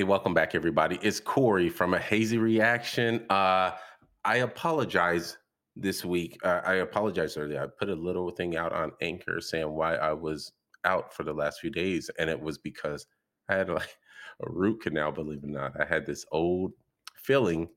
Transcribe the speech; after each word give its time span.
Hey, 0.00 0.04
welcome 0.04 0.32
back, 0.32 0.54
everybody. 0.54 0.98
It's 1.02 1.20
Corey 1.20 1.68
from 1.68 1.92
a 1.92 1.98
hazy 1.98 2.38
reaction. 2.38 3.26
Uh, 3.28 3.72
I 4.24 4.36
apologize 4.36 5.36
this 5.76 6.06
week. 6.06 6.38
Uh, 6.42 6.62
I 6.64 6.76
apologize 6.76 7.36
earlier. 7.36 7.62
I 7.62 7.66
put 7.66 7.90
a 7.90 7.94
little 7.94 8.30
thing 8.30 8.56
out 8.56 8.72
on 8.72 8.92
Anchor 9.02 9.42
saying 9.42 9.68
why 9.68 9.96
I 9.96 10.14
was 10.14 10.52
out 10.86 11.12
for 11.12 11.22
the 11.22 11.34
last 11.34 11.60
few 11.60 11.68
days, 11.68 12.10
and 12.18 12.30
it 12.30 12.40
was 12.40 12.56
because 12.56 13.04
I 13.50 13.56
had 13.56 13.68
like 13.68 13.94
a 14.42 14.50
root 14.50 14.80
canal. 14.80 15.12
Believe 15.12 15.40
it 15.42 15.50
or 15.50 15.52
not, 15.52 15.78
I 15.78 15.84
had 15.84 16.06
this 16.06 16.24
old 16.32 16.72
filling, 17.16 17.68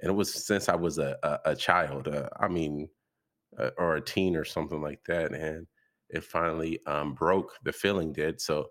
and 0.00 0.08
it 0.08 0.14
was 0.14 0.32
since 0.32 0.68
I 0.68 0.76
was 0.76 0.98
a 0.98 1.16
a, 1.24 1.38
a 1.46 1.56
child. 1.56 2.06
Uh, 2.06 2.28
I 2.38 2.46
mean, 2.46 2.88
uh, 3.58 3.70
or 3.76 3.96
a 3.96 4.00
teen 4.00 4.36
or 4.36 4.44
something 4.44 4.80
like 4.80 5.02
that, 5.08 5.32
and 5.32 5.66
it 6.10 6.22
finally 6.22 6.78
um, 6.86 7.14
broke. 7.14 7.50
The 7.64 7.72
filling 7.72 8.12
did 8.12 8.40
so. 8.40 8.68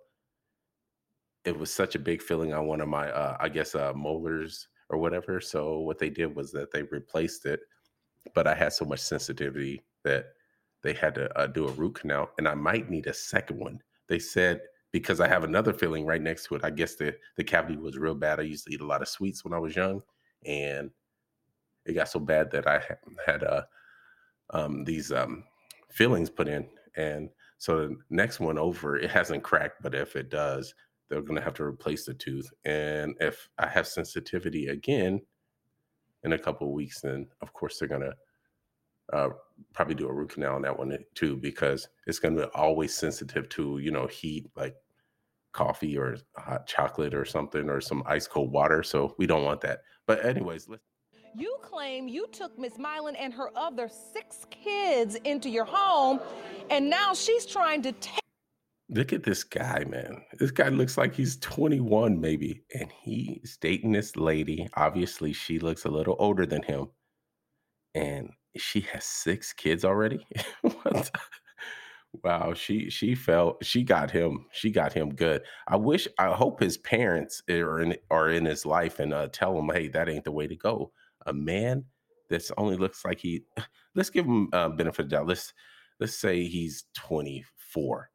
It 1.45 1.57
was 1.57 1.73
such 1.73 1.95
a 1.95 1.99
big 1.99 2.21
filling 2.21 2.53
on 2.53 2.67
one 2.67 2.81
of 2.81 2.87
my, 2.87 3.09
uh, 3.09 3.37
I 3.39 3.49
guess, 3.49 3.75
uh, 3.75 3.93
molars 3.95 4.67
or 4.89 4.97
whatever. 4.99 5.41
So 5.41 5.79
what 5.79 5.97
they 5.97 6.09
did 6.09 6.35
was 6.35 6.51
that 6.51 6.71
they 6.71 6.83
replaced 6.83 7.45
it, 7.45 7.61
but 8.35 8.47
I 8.47 8.53
had 8.53 8.73
so 8.73 8.85
much 8.85 8.99
sensitivity 8.99 9.81
that 10.03 10.33
they 10.83 10.93
had 10.93 11.15
to 11.15 11.35
uh, 11.37 11.47
do 11.47 11.67
a 11.67 11.71
root 11.71 11.95
canal, 11.95 12.31
and 12.37 12.47
I 12.47 12.55
might 12.55 12.89
need 12.89 13.07
a 13.07 13.13
second 13.13 13.59
one. 13.59 13.81
They 14.07 14.19
said 14.19 14.61
because 14.91 15.21
I 15.21 15.27
have 15.27 15.43
another 15.43 15.73
filling 15.73 16.05
right 16.05 16.21
next 16.21 16.47
to 16.47 16.55
it. 16.55 16.63
I 16.63 16.69
guess 16.69 16.95
the 16.95 17.15
the 17.37 17.43
cavity 17.43 17.77
was 17.77 17.97
real 17.97 18.15
bad. 18.15 18.39
I 18.39 18.43
used 18.43 18.65
to 18.65 18.73
eat 18.73 18.81
a 18.81 18.85
lot 18.85 19.01
of 19.01 19.07
sweets 19.07 19.43
when 19.43 19.53
I 19.53 19.59
was 19.59 19.75
young, 19.75 20.01
and 20.45 20.91
it 21.85 21.93
got 21.93 22.09
so 22.09 22.19
bad 22.19 22.51
that 22.51 22.67
I 22.67 22.81
had 23.25 23.43
uh, 23.43 23.63
um, 24.51 24.83
these 24.83 25.11
um, 25.11 25.43
fillings 25.89 26.29
put 26.29 26.47
in, 26.47 26.67
and 26.95 27.29
so 27.57 27.87
the 27.87 27.97
next 28.09 28.39
one 28.39 28.57
over, 28.57 28.97
it 28.97 29.11
hasn't 29.11 29.43
cracked, 29.43 29.83
but 29.83 29.93
if 29.93 30.15
it 30.15 30.31
does, 30.31 30.73
they're 31.11 31.21
going 31.21 31.35
to 31.35 31.43
have 31.43 31.53
to 31.55 31.63
replace 31.63 32.05
the 32.05 32.13
tooth. 32.13 32.49
And 32.63 33.15
if 33.19 33.49
I 33.59 33.67
have 33.67 33.85
sensitivity 33.85 34.67
again 34.67 35.19
in 36.23 36.33
a 36.33 36.39
couple 36.39 36.71
weeks, 36.71 37.01
then 37.01 37.27
of 37.41 37.51
course 37.51 37.77
they're 37.77 37.89
going 37.89 38.01
to 38.01 38.13
uh, 39.13 39.29
probably 39.73 39.95
do 39.95 40.07
a 40.07 40.13
root 40.13 40.29
canal 40.29 40.55
on 40.55 40.61
that 40.61 40.79
one 40.79 40.97
too, 41.13 41.35
because 41.35 41.89
it's 42.07 42.19
going 42.19 42.37
to 42.37 42.43
be 42.43 42.49
always 42.55 42.95
sensitive 42.95 43.49
to 43.49 43.79
you 43.79 43.91
know 43.91 44.07
heat, 44.07 44.49
like 44.55 44.75
coffee 45.51 45.97
or 45.97 46.15
hot 46.37 46.65
chocolate 46.65 47.13
or 47.13 47.25
something, 47.25 47.69
or 47.69 47.81
some 47.81 48.03
ice 48.05 48.25
cold 48.25 48.53
water. 48.53 48.81
So 48.81 49.13
we 49.17 49.27
don't 49.27 49.43
want 49.43 49.59
that. 49.61 49.81
But 50.07 50.25
anyways, 50.25 50.69
let's. 50.69 50.81
You 51.35 51.57
claim 51.61 52.07
you 52.07 52.27
took 52.31 52.57
Miss 52.57 52.73
Mylan 52.77 53.15
and 53.19 53.33
her 53.33 53.49
other 53.57 53.89
six 53.89 54.45
kids 54.49 55.15
into 55.25 55.49
your 55.49 55.65
home, 55.65 56.21
and 56.69 56.89
now 56.89 57.13
she's 57.13 57.45
trying 57.45 57.81
to 57.81 57.91
take. 57.93 58.20
Look 58.91 59.13
at 59.13 59.23
this 59.23 59.43
guy, 59.43 59.85
man. 59.87 60.21
This 60.37 60.51
guy 60.51 60.67
looks 60.67 60.97
like 60.97 61.15
he's 61.15 61.37
21, 61.37 62.19
maybe. 62.19 62.63
And 62.77 62.91
he's 63.01 63.57
dating 63.61 63.93
this 63.93 64.17
lady. 64.17 64.67
Obviously, 64.75 65.31
she 65.31 65.59
looks 65.59 65.85
a 65.85 65.89
little 65.89 66.17
older 66.19 66.45
than 66.45 66.61
him. 66.63 66.87
And 67.95 68.31
she 68.57 68.81
has 68.81 69.05
six 69.05 69.53
kids 69.53 69.85
already. 69.85 70.25
Wow, 72.23 72.53
she 72.53 72.89
she 72.89 73.15
felt 73.15 73.63
she 73.63 73.83
got 73.83 74.11
him 74.11 74.45
she 74.51 74.69
got 74.69 74.91
him 74.91 75.15
good. 75.15 75.43
I 75.67 75.77
wish 75.77 76.07
I 76.19 76.33
hope 76.33 76.59
his 76.59 76.77
parents 76.77 77.41
are 77.49 77.79
in 77.79 77.95
are 78.09 78.29
in 78.29 78.43
his 78.43 78.65
life 78.65 78.99
and 78.99 79.13
uh, 79.13 79.29
tell 79.31 79.57
him, 79.57 79.69
hey, 79.73 79.87
that 79.89 80.09
ain't 80.09 80.25
the 80.25 80.31
way 80.31 80.45
to 80.45 80.55
go. 80.55 80.91
A 81.25 81.31
man 81.33 81.85
that's 82.29 82.51
only 82.57 82.75
looks 82.75 83.05
like 83.05 83.19
he. 83.21 83.45
Let's 83.95 84.09
give 84.09 84.25
him 84.25 84.49
uh, 84.51 84.69
benefit 84.69 85.05
of 85.05 85.09
doubt. 85.11 85.27
Let's 85.27 85.53
let's 85.99 86.15
say 86.15 86.43
he's 86.45 86.85
24 86.95 88.09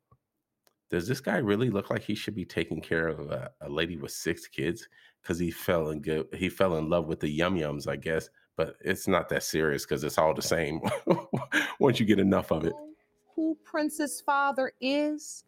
does 0.90 1.08
this 1.08 1.20
guy 1.20 1.38
really 1.38 1.70
look 1.70 1.90
like 1.90 2.02
he 2.02 2.14
should 2.14 2.34
be 2.34 2.44
taking 2.44 2.80
care 2.80 3.08
of 3.08 3.30
a, 3.30 3.50
a 3.62 3.68
lady 3.68 3.96
with 3.96 4.12
six 4.12 4.46
kids 4.46 4.88
because 5.22 5.38
he 5.38 5.50
fell 5.50 5.90
in 5.90 6.00
good 6.00 6.26
he 6.32 6.48
fell 6.48 6.76
in 6.76 6.88
love 6.88 7.06
with 7.06 7.20
the 7.20 7.28
yum 7.28 7.56
yums 7.56 7.88
i 7.88 7.96
guess 7.96 8.28
but 8.56 8.76
it's 8.80 9.06
not 9.08 9.28
that 9.28 9.42
serious 9.42 9.84
because 9.84 10.02
it's 10.04 10.18
all 10.18 10.32
the 10.34 10.42
same 10.42 10.80
once 11.80 11.98
you 12.00 12.06
get 12.06 12.18
enough 12.18 12.50
of 12.52 12.64
it 12.64 12.72
Who 13.34 13.56
Prince's 13.64 14.22
father 14.24 14.72
is? 14.80 15.44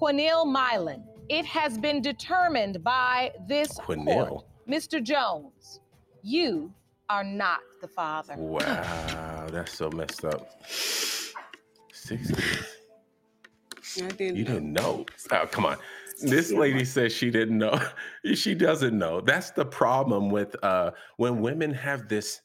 Quenil 0.00 0.44
Mylan. 0.46 1.02
It 1.28 1.44
has 1.46 1.78
been 1.78 2.00
determined 2.02 2.82
by 2.82 3.32
this 3.48 3.72
court. 3.72 4.44
Mr. 4.68 5.02
Jones, 5.02 5.80
you 6.22 6.72
are 7.08 7.24
not 7.24 7.60
the 7.80 7.88
father. 7.88 8.34
wow 8.36 9.46
that's 9.50 9.72
so 9.76 9.88
messed 9.90 10.24
up 10.24 10.50
six 10.66 12.28
kids 12.30 12.77
I 13.96 14.08
didn't 14.08 14.36
you 14.36 14.44
know. 14.44 14.52
didn't 14.52 14.72
know 14.72 15.06
oh, 15.32 15.46
come 15.50 15.66
on 15.66 15.78
this 16.20 16.50
lady 16.50 16.84
says 16.84 17.12
she 17.12 17.30
didn't 17.30 17.58
know 17.58 17.80
she 18.34 18.54
doesn't 18.54 18.96
know 18.96 19.20
that's 19.20 19.50
the 19.52 19.64
problem 19.64 20.30
with 20.30 20.56
uh 20.64 20.90
when 21.16 21.40
women 21.40 21.72
have 21.72 22.08
this 22.08 22.40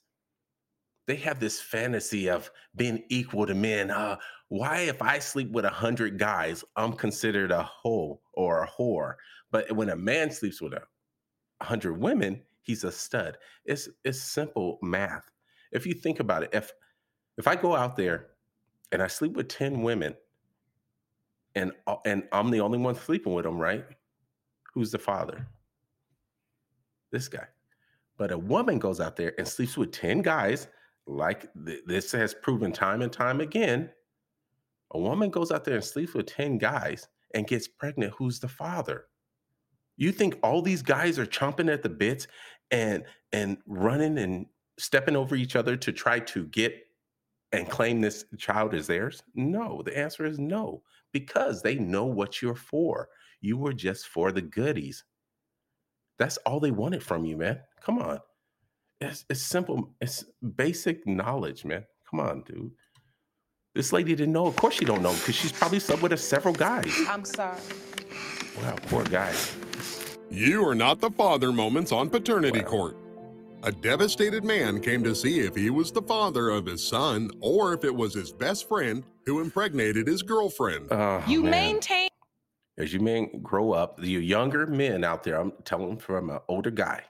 they 1.08 1.16
have 1.18 1.40
this 1.40 1.60
fantasy 1.60 2.30
of 2.30 2.50
being 2.76 3.04
equal 3.10 3.46
to 3.46 3.54
men. 3.54 3.92
Uh, 3.92 4.18
why, 4.50 4.80
if 4.80 5.02
I 5.02 5.20
sleep 5.20 5.52
with 5.52 5.66
a 5.66 5.70
hundred 5.70 6.18
guys, 6.18 6.64
I'm 6.76 6.94
considered 6.94 7.52
a 7.52 7.64
hoe 7.64 8.22
or 8.34 8.64
a 8.64 8.68
whore, 8.68 9.16
but 9.52 9.72
when 9.72 9.90
a 9.90 9.96
man 9.96 10.32
sleeps 10.32 10.62
with 10.62 10.74
a 10.74 10.84
hundred 11.62 11.94
women, 11.94 12.42
he's 12.62 12.84
a 12.84 12.92
stud. 12.92 13.38
It's 13.66 13.90
it's 14.04 14.22
simple 14.22 14.80
math. 14.82 15.30
If 15.72 15.86
you 15.86 15.94
think 15.94 16.20
about 16.20 16.44
it, 16.44 16.52
if 16.54 16.72
if 17.38 17.48
I 17.48 17.56
go 17.56 17.76
out 17.76 17.96
there 17.98 18.28
and 18.92 19.02
I 19.02 19.08
sleep 19.08 19.34
with 19.34 19.48
ten 19.50 19.82
women, 19.82 20.16
and 21.56 21.72
uh, 21.88 21.98
and 22.06 22.24
I'm 22.32 22.50
the 22.50 22.62
only 22.62 22.78
one 22.78 22.96
sleeping 22.96 23.34
with 23.34 23.46
them, 23.46 23.58
right? 23.58 23.86
Who's 24.74 24.92
the 24.92 25.00
father? 25.00 25.48
This 27.12 27.28
guy. 27.28 27.48
But 28.18 28.32
a 28.32 28.38
woman 28.38 28.80
goes 28.80 29.00
out 29.00 29.16
there 29.16 29.34
and 29.38 29.48
sleeps 29.48 29.78
with 29.78 29.92
10 29.92 30.22
guys, 30.22 30.68
like 31.08 31.48
th- 31.66 31.82
this 31.86 32.12
has 32.12 32.34
proven 32.34 32.72
time 32.72 33.02
and 33.02 33.12
time 33.12 33.42
again. 33.42 33.90
A 34.92 35.00
woman 35.00 35.30
goes 35.30 35.52
out 35.52 35.64
there 35.64 35.76
and 35.76 35.84
sleeps 35.84 36.14
with 36.14 36.28
10 36.28 36.58
guys 36.58 37.08
and 37.34 37.48
gets 37.48 37.68
pregnant. 37.68 38.14
Who's 38.18 38.40
the 38.40 38.48
father? 38.48 39.06
You 39.98 40.12
think 40.12 40.38
all 40.44 40.62
these 40.62 40.82
guys 40.82 41.20
are 41.20 41.26
chomping 41.26 41.72
at 41.72 41.84
the 41.84 41.90
bits 41.90 42.28
and 42.72 43.04
and 43.32 43.58
running 43.68 44.18
and 44.18 44.48
stepping 44.80 45.16
over 45.16 45.36
each 45.36 45.56
other 45.56 45.76
to 45.78 45.92
try 45.92 46.20
to 46.20 46.46
get 46.46 46.76
and 47.52 47.70
claim 47.70 48.02
this 48.02 48.26
child 48.38 48.74
as 48.74 48.88
theirs? 48.88 49.24
No, 49.36 49.82
the 49.84 49.96
answer 49.98 50.26
is 50.26 50.40
no, 50.40 50.82
because 51.14 51.62
they 51.62 51.76
know 51.76 52.06
what 52.06 52.42
you're 52.42 52.56
for. 52.56 53.10
You 53.42 53.58
were 53.58 53.74
just 53.74 54.08
for 54.08 54.32
the 54.32 54.42
goodies. 54.42 55.04
That's 56.20 56.38
all 56.40 56.60
they 56.60 56.72
wanted 56.72 57.04
from 57.04 57.26
you, 57.26 57.38
man. 57.38 57.62
Come 57.82 58.00
on. 58.00 58.20
It's, 59.02 59.26
it's 59.30 59.42
simple. 59.44 59.96
It's 60.02 60.26
basic 60.58 61.08
knowledge, 61.08 61.66
man. 61.66 61.86
Come 62.10 62.20
on, 62.22 62.44
dude. 62.44 62.72
This 63.76 63.94
lady 63.94 64.16
didn't 64.16 64.34
know. 64.34 64.48
Of 64.48 64.56
course 64.56 64.76
she 64.76 64.86
don't 64.86 65.02
know 65.04 65.14
because 65.14 65.36
she's 65.36 65.52
probably 65.52 65.80
slept 65.80 66.02
with 66.04 66.20
several 66.20 66.54
guys. 66.54 66.94
I'm 67.10 67.26
sorry. 67.26 67.60
Wow, 68.62 68.76
poor 68.88 69.04
guy. 69.06 69.34
You 70.32 70.68
are 70.68 70.76
not 70.76 71.00
the 71.02 71.12
father 71.12 71.52
moments 71.52 71.92
on 71.92 72.10
paternity 72.10 72.62
Wow. 72.62 72.68
court. 72.70 72.98
A 73.64 73.72
devastated 73.72 74.44
man 74.44 74.82
came 74.82 75.04
to 75.04 75.16
see 75.16 75.40
if 75.42 75.56
he 75.56 75.70
was 75.70 75.92
the 75.92 76.02
father 76.02 76.50
of 76.50 76.66
his 76.66 76.86
son 76.86 77.32
or 77.42 77.74
if 77.74 77.84
it 77.84 77.96
was 77.96 78.14
his 78.14 78.34
best 78.34 78.68
friend 78.68 79.04
who 79.26 79.40
impregnated 79.42 80.08
his 80.08 80.22
girlfriend. 80.24 80.88
Oh, 80.92 81.24
You 81.28 81.42
man. 81.44 81.52
maintain 81.52 82.10
as 82.78 82.92
you 82.94 83.00
men 83.00 83.30
grow 83.44 83.72
up, 83.72 84.04
you 84.04 84.20
younger 84.20 84.66
men 84.66 85.04
out 85.04 85.24
there, 85.24 85.40
I'm 85.40 85.52
telling 85.64 85.98
from 85.98 86.30
an 86.32 86.40
older 86.48 86.72
guy, 86.72 87.04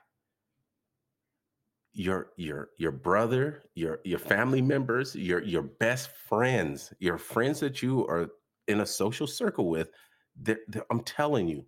your 1.93 2.31
your 2.37 2.69
your 2.77 2.91
brother, 2.91 3.63
your 3.75 3.99
your 4.03 4.19
family 4.19 4.61
members, 4.61 5.15
your 5.15 5.41
your 5.43 5.61
best 5.61 6.09
friends, 6.27 6.91
your 6.99 7.17
friends 7.17 7.59
that 7.61 7.81
you 7.83 8.05
are 8.07 8.29
in 8.67 8.81
a 8.81 8.85
social 8.85 9.27
circle 9.27 9.69
with, 9.69 9.89
they're, 10.35 10.59
they're- 10.67 10.85
I'm 10.89 11.01
telling 11.03 11.47
you, 11.47 11.65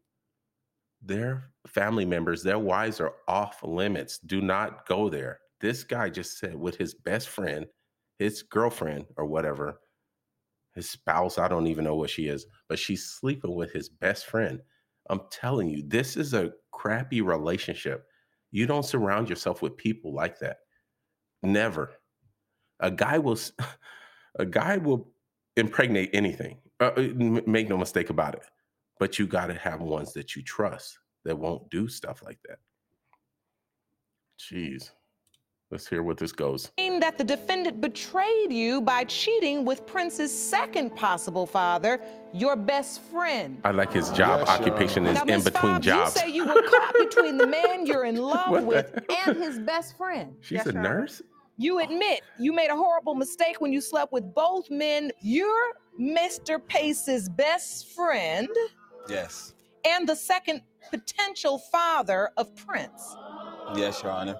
their 1.02 1.52
family 1.68 2.06
members, 2.06 2.42
their 2.42 2.58
wives 2.60 3.00
are 3.00 3.14
off 3.28 3.62
limits. 3.64 4.18
Do 4.20 4.42
not 4.42 4.88
go 4.88 5.10
there. 5.10 5.40
This 5.62 5.84
guy 5.84 6.10
just 6.10 6.38
said 6.40 6.56
with 6.56 6.76
his 6.78 6.94
best 6.96 7.30
friend, 7.30 7.66
his 8.18 8.42
girlfriend 8.44 9.06
or 9.18 9.26
whatever, 9.26 9.80
his 10.76 10.90
spouse, 10.90 11.38
I 11.38 11.48
don't 11.48 11.68
even 11.68 11.86
know 11.86 11.96
what 11.96 12.10
she 12.10 12.28
is, 12.28 12.46
but 12.68 12.78
she's 12.78 13.06
sleeping 13.06 13.56
with 13.56 13.72
his 13.72 13.90
best 13.90 14.26
friend. 14.26 14.60
I'm 15.10 15.22
telling 15.32 15.70
you, 15.70 15.84
this 15.88 16.18
is 16.18 16.34
a 16.34 16.52
crappy 16.72 17.22
relationship. 17.22 18.06
You 18.52 18.66
don't 18.66 18.86
surround 18.86 19.30
yourself 19.30 19.62
with 19.62 19.78
people 19.78 20.14
like 20.14 20.40
that. 20.40 20.58
Never. 21.42 21.94
A 22.82 22.92
guy 22.92 23.18
will 23.20 23.40
a 24.40 24.46
guy 24.46 24.78
will 24.78 25.10
impregnate 25.56 26.10
anything. 26.14 26.58
Uh, 26.80 26.92
uh, 26.98 27.42
make 27.48 27.70
no 27.70 27.78
mistake 27.78 28.10
about 28.10 28.36
it. 28.36 28.44
But 29.00 29.18
you 29.18 29.28
got 29.28 29.48
to 29.48 29.54
have 29.54 29.82
ones 29.82 30.14
that 30.14 30.36
you 30.36 30.42
trust 30.42 30.98
that 31.24 31.38
won't 31.38 31.70
do 31.70 31.88
stuff 31.88 32.22
like 32.24 32.40
that. 32.48 32.60
Jeez. 34.40 34.92
Let's 35.76 35.88
hear 35.88 36.04
what 36.04 36.16
this 36.18 36.32
goes. 36.32 36.72
That 36.78 37.18
the 37.18 37.24
defendant 37.26 37.82
betrayed 37.82 38.50
you 38.54 38.80
by 38.80 39.04
cheating 39.04 39.66
with 39.66 39.86
Prince's 39.86 40.32
second 40.34 40.96
possible 40.96 41.46
father, 41.46 42.00
your 42.34 42.56
best 42.56 43.02
friend. 43.02 43.60
I 43.66 43.72
like 43.72 43.92
his 43.92 44.10
job 44.12 44.40
Yes, 44.40 44.48
Your 44.48 44.70
occupation 44.70 45.06
is 45.06 45.16
Now, 45.16 45.22
in 45.24 45.28
Ms. 45.28 45.44
between 45.44 45.74
Fobbs, 45.74 45.82
jobs. 45.82 46.16
You 46.16 46.22
say 46.22 46.30
you 46.30 46.46
were 46.46 46.62
caught 46.62 46.94
between 46.98 47.38
the 47.38 47.46
man 47.46 47.86
you're 47.86 48.06
in 48.06 48.16
love 48.16 48.52
What 48.52 48.64
with 48.64 49.04
and 49.28 49.36
his 49.36 49.60
best 49.60 49.98
friend. 49.98 50.34
She's 50.40 50.60
Yes, 50.60 50.68
a 50.68 50.72
Your 50.72 50.82
nurse? 50.82 51.22
You 51.58 51.80
admit 51.80 52.22
you 52.40 52.54
made 52.54 52.70
a 52.70 52.76
horrible 52.78 53.14
mistake 53.14 53.60
when 53.60 53.74
you 53.74 53.82
slept 53.82 54.14
with 54.14 54.34
both 54.34 54.72
men. 54.72 55.12
You're 55.20 55.74
Mr. 56.00 56.66
Pace's 56.66 57.28
best 57.28 57.88
friend 57.94 58.48
Yes. 59.10 59.54
and 59.86 60.08
the 60.08 60.16
second 60.16 60.62
potential 60.90 61.58
father 61.60 62.30
of 62.38 62.56
Prince. 62.56 63.18
Yes, 63.76 64.02
Your 64.04 64.14
Honor. 64.14 64.40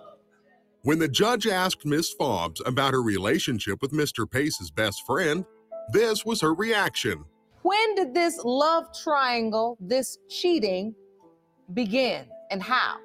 When 0.86 1.00
the 1.00 1.08
judge 1.08 1.48
asked 1.48 1.84
Miss 1.84 2.14
Fobbs 2.14 2.62
about 2.68 2.94
her 2.94 3.02
relationship 3.02 3.82
with 3.82 3.92
Mr. 3.92 4.30
Pace's 4.30 4.70
best 4.70 5.04
friend, 5.08 5.44
this 5.92 6.24
was 6.24 6.42
her 6.42 6.54
reaction. 6.54 7.26
When 7.64 7.96
did 7.96 8.14
this 8.14 8.40
love 8.44 8.86
triangle, 9.02 9.78
this 9.80 10.20
cheating, 10.30 10.94
begin 11.74 12.28
and 12.52 12.62
how? 12.62 12.98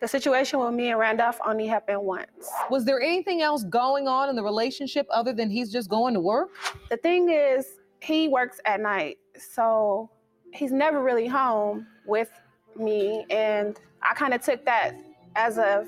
The 0.00 0.08
situation 0.08 0.60
with 0.60 0.72
me 0.72 0.88
and 0.88 0.98
Randolph 0.98 1.38
only 1.46 1.66
happened 1.66 2.00
once. 2.00 2.48
Was 2.70 2.86
there 2.86 3.02
anything 3.02 3.42
else 3.42 3.64
going 3.64 4.08
on 4.08 4.30
in 4.30 4.34
the 4.34 4.42
relationship 4.42 5.06
other 5.10 5.34
than 5.34 5.50
he's 5.50 5.70
just 5.70 5.90
going 5.90 6.14
to 6.14 6.20
work? 6.20 6.48
The 6.88 6.96
thing 6.96 7.28
is, 7.28 7.66
he 8.00 8.28
works 8.28 8.60
at 8.64 8.80
night, 8.80 9.18
so 9.38 10.08
he's 10.54 10.72
never 10.72 11.02
really 11.02 11.26
home 11.26 11.86
with 12.06 12.30
me, 12.78 13.26
and 13.28 13.78
I 14.00 14.14
kind 14.14 14.32
of 14.32 14.40
took 14.40 14.64
that 14.64 14.94
as 15.34 15.58
a 15.58 15.86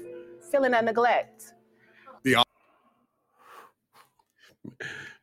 feeling 0.51 0.75
of 0.75 0.85
neglect. 0.85 1.53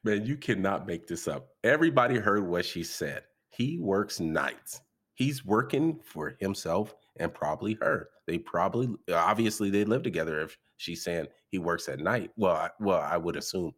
Man, 0.03 0.23
you 0.23 0.37
cannot 0.37 0.85
make 0.85 1.07
this 1.07 1.27
up. 1.27 1.49
Everybody 1.63 2.17
heard 2.17 2.47
what 2.47 2.63
she 2.63 2.83
said. 2.83 3.23
He 3.49 3.79
works 3.79 4.19
nights. 4.19 4.81
He's 5.15 5.43
working 5.43 5.99
for 6.05 6.35
himself 6.39 6.93
and 7.17 7.33
probably 7.33 7.77
her. 7.81 8.09
They 8.27 8.37
probably 8.37 8.89
obviously 9.11 9.69
they 9.71 9.83
live 9.83 10.03
together 10.03 10.41
if 10.41 10.57
she's 10.77 11.03
saying 11.03 11.27
he 11.47 11.57
works 11.57 11.89
at 11.89 11.99
night. 11.99 12.31
Well, 12.35 12.55
I, 12.55 12.69
well, 12.79 13.01
I 13.01 13.17
would 13.17 13.35
assume. 13.35 13.73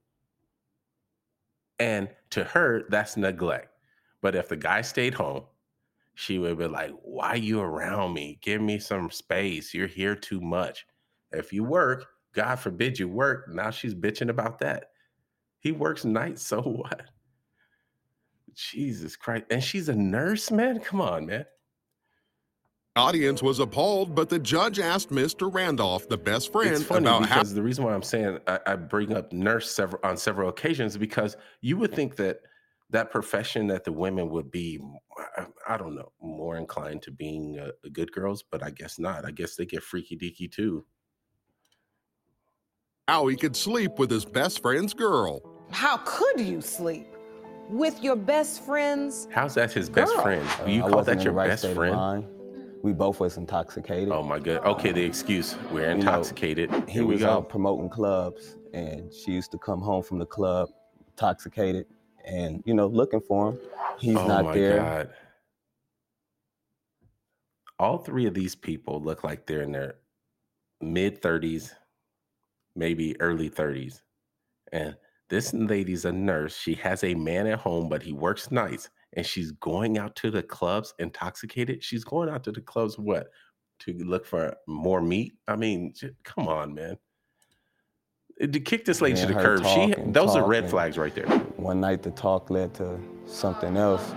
And 1.79 2.09
to 2.31 2.43
her, 2.43 2.83
that's 2.89 3.15
neglect. 3.15 3.69
But 4.21 4.35
if 4.35 4.49
the 4.49 4.57
guy 4.57 4.81
stayed 4.81 5.13
home, 5.13 5.43
she 6.15 6.39
would 6.39 6.57
be 6.57 6.67
like, 6.67 6.91
"Why 7.03 7.29
are 7.29 7.37
you 7.37 7.61
around 7.61 8.13
me? 8.13 8.39
Give 8.41 8.61
me 8.61 8.79
some 8.79 9.11
space. 9.11 9.73
You're 9.73 9.87
here 9.87 10.15
too 10.15 10.41
much." 10.41 10.85
If 11.31 11.53
you 11.53 11.63
work, 11.63 12.05
God 12.33 12.55
forbid 12.55 12.99
you 12.99 13.07
work. 13.07 13.47
Now 13.49 13.71
she's 13.71 13.95
bitching 13.95 14.29
about 14.29 14.59
that. 14.59 14.85
He 15.59 15.71
works 15.71 16.05
nights, 16.05 16.41
so 16.45 16.61
what? 16.61 17.01
Jesus 18.53 19.15
Christ. 19.15 19.45
And 19.51 19.63
she's 19.63 19.89
a 19.89 19.95
nurse, 19.95 20.49
man. 20.51 20.79
Come 20.79 21.01
on, 21.01 21.27
man. 21.27 21.45
Audience 22.95 23.43
was 23.43 23.59
appalled, 23.59 24.15
but 24.15 24.27
the 24.27 24.39
judge 24.39 24.79
asked 24.79 25.11
Mr. 25.11 25.53
Randolph, 25.53 26.09
the 26.09 26.17
best 26.17 26.51
friend, 26.51 26.71
it's 26.71 26.83
funny 26.83 27.05
about 27.05 27.27
how 27.27 27.35
because 27.35 27.53
the 27.53 27.61
reason 27.61 27.85
why 27.85 27.93
I'm 27.93 28.01
saying 28.01 28.39
I, 28.47 28.59
I 28.65 28.75
bring 28.75 29.15
up 29.15 29.31
nurse 29.31 29.69
several 29.69 30.01
on 30.03 30.17
several 30.17 30.49
occasions 30.49 30.97
because 30.97 31.37
you 31.61 31.77
would 31.77 31.93
think 31.93 32.15
that 32.15 32.39
that 32.89 33.11
profession 33.11 33.67
that 33.67 33.83
the 33.83 33.91
women 33.91 34.29
would 34.29 34.49
be, 34.49 34.79
I, 35.37 35.45
I 35.69 35.77
don't 35.77 35.93
know, 35.93 36.11
more 36.21 36.57
inclined 36.57 37.03
to 37.03 37.11
being 37.11 37.59
uh, 37.59 37.71
good 37.91 38.11
girls, 38.11 38.43
but 38.49 38.63
I 38.63 38.71
guess 38.71 38.97
not. 38.97 39.25
I 39.25 39.31
guess 39.31 39.55
they 39.55 39.65
get 39.65 39.83
freaky 39.83 40.17
deaky 40.17 40.51
too. 40.51 40.85
How 43.07 43.27
he 43.27 43.35
could 43.35 43.55
sleep 43.55 43.99
with 43.99 44.11
his 44.11 44.25
best 44.25 44.61
friend's 44.61 44.93
girl. 44.93 45.41
How 45.71 45.97
could 45.97 46.39
you 46.41 46.61
sleep 46.61 47.07
with 47.69 48.01
your 48.03 48.15
best 48.15 48.65
friend's? 48.65 49.27
How's 49.31 49.53
that 49.55 49.71
his 49.71 49.89
best 49.89 50.13
Girl. 50.13 50.23
friend? 50.23 50.47
Uh, 50.61 50.65
you 50.65 50.83
I 50.83 50.89
call 50.89 51.03
that 51.03 51.23
your 51.23 51.33
right 51.33 51.47
best 51.49 51.67
friend? 51.73 52.25
We 52.83 52.93
both 52.93 53.19
was 53.19 53.37
intoxicated. 53.37 54.11
Oh 54.11 54.23
my 54.23 54.39
god. 54.39 54.63
Okay, 54.65 54.91
the 54.91 55.03
excuse. 55.03 55.55
We're 55.71 55.81
You 55.81 55.87
know, 55.87 55.93
intoxicated. 55.95 56.71
he 56.87 56.93
Here 56.93 57.05
we 57.05 57.15
was 57.15 57.21
go. 57.21 57.29
out 57.31 57.49
promoting 57.49 57.89
clubs, 57.89 58.55
and 58.73 59.11
she 59.13 59.31
used 59.31 59.51
to 59.51 59.57
come 59.57 59.81
home 59.81 60.03
from 60.03 60.19
the 60.19 60.25
club 60.25 60.69
intoxicated, 61.09 61.87
and 62.25 62.61
you 62.65 62.73
know, 62.73 62.87
looking 62.87 63.19
for 63.21 63.51
him. 63.51 63.59
He's 63.99 64.13
not 64.13 64.25
there. 64.25 64.25
oh 64.25 64.27
not 64.27 64.45
my 64.45 64.53
there. 64.53 64.77
god. 64.77 65.09
All 67.79 67.97
three 67.97 68.25
of 68.25 68.33
these 68.33 68.55
people 68.55 69.01
look 69.01 69.23
like 69.23 69.45
they're 69.45 69.61
in 69.63 69.71
their 69.71 69.95
mid 70.81 71.21
30s, 71.21 71.71
maybe 72.77 73.19
early 73.19 73.49
30s. 73.49 74.01
And 74.71 74.95
this 75.29 75.53
lady's 75.53 76.05
a 76.05 76.11
nurse. 76.11 76.55
She 76.55 76.75
has 76.75 77.03
a 77.03 77.15
man 77.15 77.47
at 77.47 77.59
home, 77.59 77.89
but 77.89 78.03
he 78.03 78.13
works 78.13 78.51
nights. 78.51 78.89
And 79.13 79.25
she's 79.25 79.51
going 79.51 79.97
out 79.97 80.15
to 80.17 80.31
the 80.31 80.43
clubs 80.43 80.93
intoxicated. 80.99 81.83
She's 81.83 82.03
going 82.03 82.29
out 82.29 82.43
to 82.45 82.51
the 82.51 82.61
clubs 82.61 82.97
what? 82.97 83.27
To 83.79 83.93
look 83.93 84.25
for 84.25 84.55
more 84.67 85.01
meat? 85.01 85.33
I 85.47 85.55
mean, 85.55 85.93
come 86.23 86.47
on, 86.47 86.73
man. 86.73 86.97
Uh, 88.41 88.47
To 88.47 88.59
kick 88.59 88.85
this 88.85 89.01
lady 89.01 89.19
to 89.21 89.27
the 89.27 89.33
curb. 89.33 89.59
She 89.59 89.91
talking, 89.91 90.11
those 90.11 90.35
are 90.35 90.45
red 90.47 90.69
flags 90.69 90.97
right 90.97 91.13
there. 91.13 91.27
One 91.57 91.79
night, 91.79 92.03
the 92.03 92.11
talk 92.11 92.49
led 92.49 92.73
to 92.75 92.99
something 93.25 93.77
else. 93.77 94.13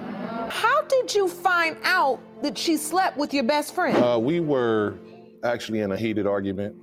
How 0.50 0.82
did 0.82 1.14
you 1.14 1.28
find 1.28 1.76
out 1.84 2.20
that 2.42 2.58
she 2.58 2.76
slept 2.76 3.16
with 3.16 3.32
your 3.32 3.44
best 3.44 3.74
friend? 3.74 3.96
Uh, 3.96 4.18
we 4.18 4.40
were 4.40 4.98
actually 5.44 5.80
in 5.80 5.92
a 5.92 5.96
heated 5.96 6.26
argument 6.26 6.74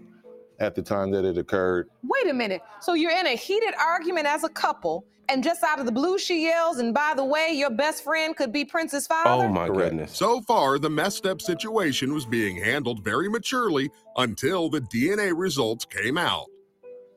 at 0.60 0.76
the 0.76 0.82
time 0.82 1.12
that 1.12 1.26
it 1.26 1.38
occurred. 1.38 1.90
Wait 2.04 2.30
a 2.30 2.34
minute. 2.34 2.62
So 2.80 2.94
you're 2.94 3.12
in 3.12 3.28
a 3.28 3.36
heated 3.36 3.74
argument 3.80 4.26
as 4.28 4.44
a 4.44 4.50
couple, 4.50 5.06
and 5.30 5.44
just 5.44 5.64
out 5.64 5.80
of 5.80 5.86
the 5.86 5.92
blue, 5.92 6.18
she 6.18 6.44
yells, 6.44 6.78
and 6.78 6.94
by 6.94 7.14
the 7.16 7.24
way, 7.24 7.52
your 7.54 7.70
best 7.70 8.04
friend 8.04 8.36
could 8.36 8.52
be 8.52 8.64
Prince's 8.64 9.08
father? 9.08 9.46
Oh 9.46 9.50
my 9.50 9.68
Correct. 9.68 9.92
goodness. 9.92 10.18
So 10.18 10.42
far, 10.42 10.80
the 10.80 10.90
messed 10.90 11.26
up 11.26 11.42
situation 11.42 12.14
was 12.14 12.26
being 12.26 12.58
handled 12.58 13.04
very 13.04 13.30
maturely 13.30 13.90
until 14.16 14.70
the 14.70 14.82
DNA 14.82 15.34
results 15.36 15.86
came 15.86 16.18
out. 16.18 16.46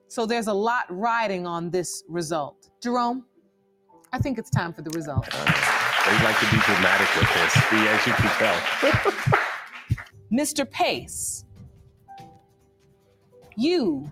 So 0.08 0.26
there's 0.26 0.48
a 0.48 0.52
lot 0.52 0.86
riding 0.88 1.46
on 1.46 1.70
this 1.70 2.02
result. 2.08 2.68
Jerome, 2.82 3.24
I 4.12 4.18
think 4.18 4.38
it's 4.38 4.50
time 4.50 4.72
for 4.72 4.82
the 4.82 4.90
result. 4.90 5.28
Uh, 5.30 5.44
they 6.06 6.24
like 6.24 6.38
to 6.40 6.46
be 6.46 6.58
dramatic 6.62 7.08
with 7.14 7.32
this, 7.32 7.56
as 7.72 8.06
you 8.06 8.12
can 8.14 8.30
tell. 8.38 9.40
Mr. 10.32 10.68
Pace, 10.68 11.44
you 13.60 14.10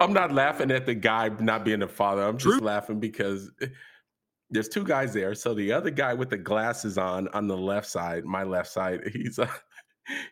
I'm 0.00 0.12
not 0.14 0.32
laughing 0.32 0.70
at 0.70 0.86
the 0.86 0.94
guy 0.94 1.28
not 1.40 1.64
being 1.64 1.82
a 1.82 1.88
father. 1.88 2.22
I'm 2.22 2.38
just 2.38 2.62
laughing 2.62 3.00
because 3.00 3.50
there's 4.48 4.68
two 4.68 4.84
guys 4.84 5.12
there. 5.12 5.34
So 5.34 5.52
the 5.54 5.72
other 5.72 5.90
guy 5.90 6.14
with 6.14 6.30
the 6.30 6.38
glasses 6.38 6.96
on 6.96 7.28
on 7.28 7.46
the 7.48 7.56
left 7.56 7.88
side, 7.88 8.24
my 8.24 8.44
left 8.44 8.70
side, 8.70 9.00
he's 9.12 9.38
uh, 9.38 9.48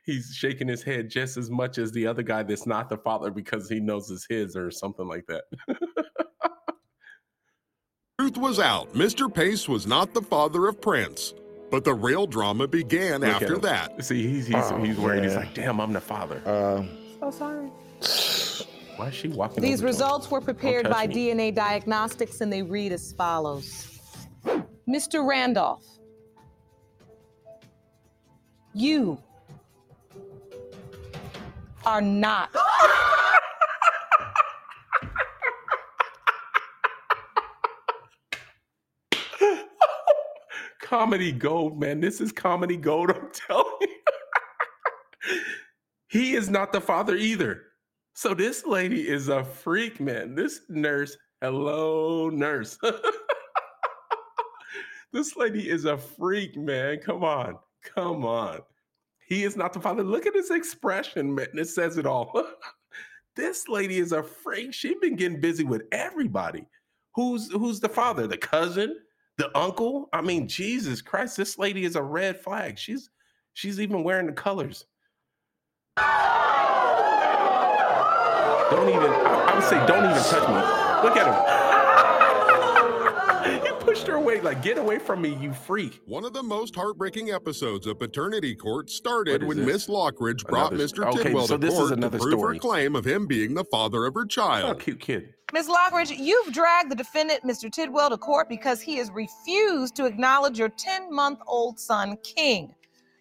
he's 0.05 0.33
shaking 0.35 0.69
his 0.69 0.83
head 0.83 1.11
just 1.11 1.37
as 1.37 1.51
much 1.51 1.77
as 1.77 1.93
the 1.93 2.07
other 2.07 2.23
guy 2.23 2.45
that's 2.45 2.67
not 2.67 2.89
the 2.89 2.97
father 2.97 3.31
because 3.31 3.69
he 3.69 3.81
knows 3.81 4.11
it's 4.11 4.27
his 4.27 4.57
or 4.57 4.71
something 4.71 5.07
like 5.07 5.27
that. 5.27 5.45
Truth 8.19 8.39
was 8.39 8.59
out. 8.59 8.91
Mr. 8.95 9.33
Pace 9.33 9.69
was 9.69 9.87
not 9.87 10.15
the 10.15 10.23
father 10.23 10.69
of 10.69 10.81
Prince. 10.81 11.35
But 11.71 11.85
the 11.85 11.93
real 11.93 12.27
drama 12.27 12.67
began 12.67 13.21
Look 13.21 13.29
after 13.31 13.59
that. 13.59 14.03
See, 14.03 14.27
he's 14.27 14.47
he's, 14.47 14.55
Oh, 14.57 14.79
he's 14.83 14.97
worried. 14.97 15.25
He's 15.25 15.35
like, 15.35 15.53
"Damn, 15.53 15.81
I'm 15.81 15.93
the 15.93 16.01
father." 16.01 16.41
Uh, 16.47 16.85
So 17.21 17.31
sorry. 17.31 17.67
Why 18.97 19.09
is 19.09 19.15
she 19.15 19.29
walking? 19.29 19.63
These 19.63 19.81
over 19.81 19.83
to 19.83 19.83
him? 19.83 19.87
results 19.87 20.31
were 20.31 20.41
prepared 20.41 20.89
by 20.89 21.07
me. 21.09 21.15
DNA 21.15 21.55
Diagnostics 21.55 22.41
and 22.41 22.51
they 22.51 22.63
read 22.63 22.93
as 22.93 23.13
follows 23.13 23.99
Mr. 24.89 25.29
Randolph, 25.29 25.85
you 28.73 29.19
are 31.85 32.01
not. 32.01 32.49
Comedy 40.87 41.33
gold, 41.33 41.81
man. 41.81 42.01
This 42.01 42.21
is 42.21 42.31
comedy 42.31 42.77
gold. 42.77 43.11
I'm 43.15 43.29
telling 43.33 43.77
you. 43.81 45.41
he 46.07 46.35
is 46.35 46.49
not 46.49 46.73
the 46.73 46.81
father 46.81 47.17
either. 47.17 47.63
So 48.15 48.35
this 48.35 48.65
lady 48.65 49.09
is 49.09 49.29
a 49.29 49.45
freak, 49.45 50.01
man. 50.01 50.35
This 50.37 50.61
nurse, 50.69 51.17
hello, 51.43 52.31
nurse. 52.31 52.79
this 55.13 55.37
lady 55.37 55.69
is 55.69 55.87
a 55.87 55.99
freak, 55.99 56.57
man. 56.57 56.99
Come 57.01 57.25
on, 57.25 57.59
come 57.95 58.25
on. 58.25 58.61
He 59.27 59.43
is 59.43 59.57
not 59.57 59.73
the 59.73 59.81
father. 59.81 60.05
Look 60.05 60.25
at 60.25 60.35
his 60.37 60.53
expression, 60.53 61.35
man. 61.35 61.49
It 61.55 61.69
says 61.69 61.99
it 61.99 62.07
all. 62.07 62.33
this 63.37 63.69
lady 63.69 63.99
is 63.99 64.13
a 64.13 64.23
freak. 64.23 64.73
She's 64.73 64.99
been 65.01 65.17
getting 65.17 65.41
busy 65.41 65.65
with 65.65 65.83
everybody. 65.91 66.65
Who's 67.17 67.51
who's 67.51 67.81
the 67.81 67.89
father? 67.89 68.29
The 68.29 68.39
cousin? 68.39 68.97
The 69.39 69.57
uncle? 69.57 70.09
I 70.13 70.23
mean, 70.23 70.49
Jesus 70.49 71.03
Christ, 71.03 71.37
this 71.37 71.59
lady 71.59 71.85
is 71.85 71.97
a 71.97 72.03
red 72.03 72.41
flag. 72.41 72.79
She's 72.79 73.11
she's 73.53 73.81
even 73.81 74.03
wearing 74.03 74.27
the 74.27 74.33
colors. 74.33 74.87
Don't 78.71 78.89
even, 78.89 79.11
I, 79.11 79.51
I 79.51 79.55
would 79.55 79.65
say, 79.65 79.77
don't 79.87 80.05
even 80.05 80.23
touch 80.23 80.49
me. 80.49 80.55
Look 81.09 81.17
at 81.17 81.27
him. 81.27 81.66
He 84.07 84.13
pushed 84.13 84.19
her 84.19 84.23
away, 84.23 84.41
like, 84.41 84.63
get 84.63 84.79
away 84.79 84.99
from 84.99 85.21
me, 85.21 85.35
you 85.41 85.53
freak. 85.53 86.01
One 86.07 86.25
of 86.25 86.33
the 86.33 86.43
most 86.43 86.75
heartbreaking 86.75 87.31
episodes 87.31 87.87
of 87.87 87.99
paternity 87.99 88.55
court 88.55 88.89
started 88.91 89.43
when 89.43 89.59
this? 89.59 89.67
Miss 89.67 89.87
Lockridge 89.89 90.47
brought 90.47 90.73
Another- 90.73 90.85
Mr. 90.89 91.07
okay, 91.13 91.23
Tidwell 91.25 91.47
so 91.47 91.55
to 91.57 91.59
this 91.67 91.75
is 91.75 91.79
court 91.81 91.93
another 91.93 92.19
to 92.19 92.23
prove 92.23 92.39
story. 92.39 92.55
her 92.57 92.61
claim 92.61 92.95
of 92.97 93.05
him 93.05 93.27
being 93.27 93.55
the 93.55 93.65
father 93.65 94.05
of 94.07 94.15
her 94.15 94.23
Oh, 94.23 94.27
child. 94.27 94.81
cute 94.81 95.01
kid. 95.01 95.35
Ms. 95.53 95.69
Lockridge, 95.69 96.17
you've 96.17 96.53
dragged 96.53 96.91
the 96.91 96.95
defendant, 96.97 97.43
Mr. 97.45 97.71
Tidwell, 97.71 98.11
to 98.11 98.17
court 98.17 98.49
because 98.49 98.81
he 98.81 98.97
has 98.97 99.11
refused 99.11 99.95
to 99.97 100.05
acknowledge 100.07 100.59
your 100.59 100.69
10 100.71 101.13
month 101.13 101.39
old 101.47 101.79
son, 101.79 102.17
King. 102.23 102.75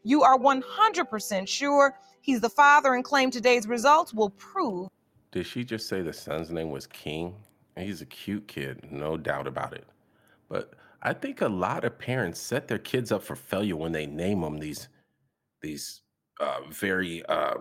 You 0.04 0.24
are 0.24 0.38
100% 0.38 1.48
sure 1.48 1.98
he's 2.22 2.42
the 2.42 2.50
father 2.50 2.94
and 2.94 3.04
claim 3.04 3.30
today's 3.32 3.68
results 3.68 4.14
will 4.14 4.30
prove 4.32 4.90
Did 5.32 5.46
she 5.46 5.64
just 5.64 5.88
say 5.88 6.02
the 6.02 6.14
son's 6.14 6.50
name 6.52 6.70
was 6.72 6.88
King? 6.88 7.36
He's 7.78 8.02
a 8.02 8.06
cute 8.06 8.48
kid, 8.48 8.88
no 8.92 9.18
doubt 9.18 9.48
about 9.48 9.74
it. 9.74 9.86
But 10.50 10.74
I 11.02 11.14
think 11.14 11.42
a 11.42 11.48
lot 11.48 11.84
of 11.84 11.98
parents 12.00 12.40
set 12.40 12.68
their 12.68 12.80
kids 12.80 13.12
up 13.12 13.24
for 13.24 13.36
failure 13.36 13.76
when 13.76 13.92
they 13.92 14.06
name 14.06 14.42
them 14.42 14.58
these 14.58 14.88
these 15.62 16.02
uh, 16.40 16.60
very 16.70 17.26
uh, 17.26 17.56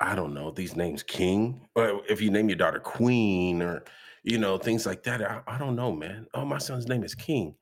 I 0.00 0.14
don't 0.14 0.34
know 0.34 0.50
these 0.50 0.76
names 0.76 1.02
King. 1.02 1.68
Or 1.74 2.02
if 2.08 2.20
you 2.20 2.30
name 2.30 2.48
your 2.48 2.56
daughter 2.56 2.80
Queen 2.80 3.62
or 3.62 3.84
you 4.22 4.38
know 4.38 4.58
things 4.58 4.86
like 4.86 5.02
that, 5.04 5.22
I, 5.22 5.40
I 5.46 5.58
don't 5.58 5.76
know, 5.76 5.92
man. 5.92 6.26
Oh, 6.34 6.44
my 6.44 6.58
son's 6.58 6.88
name 6.88 7.02
is 7.02 7.14
King. 7.14 7.54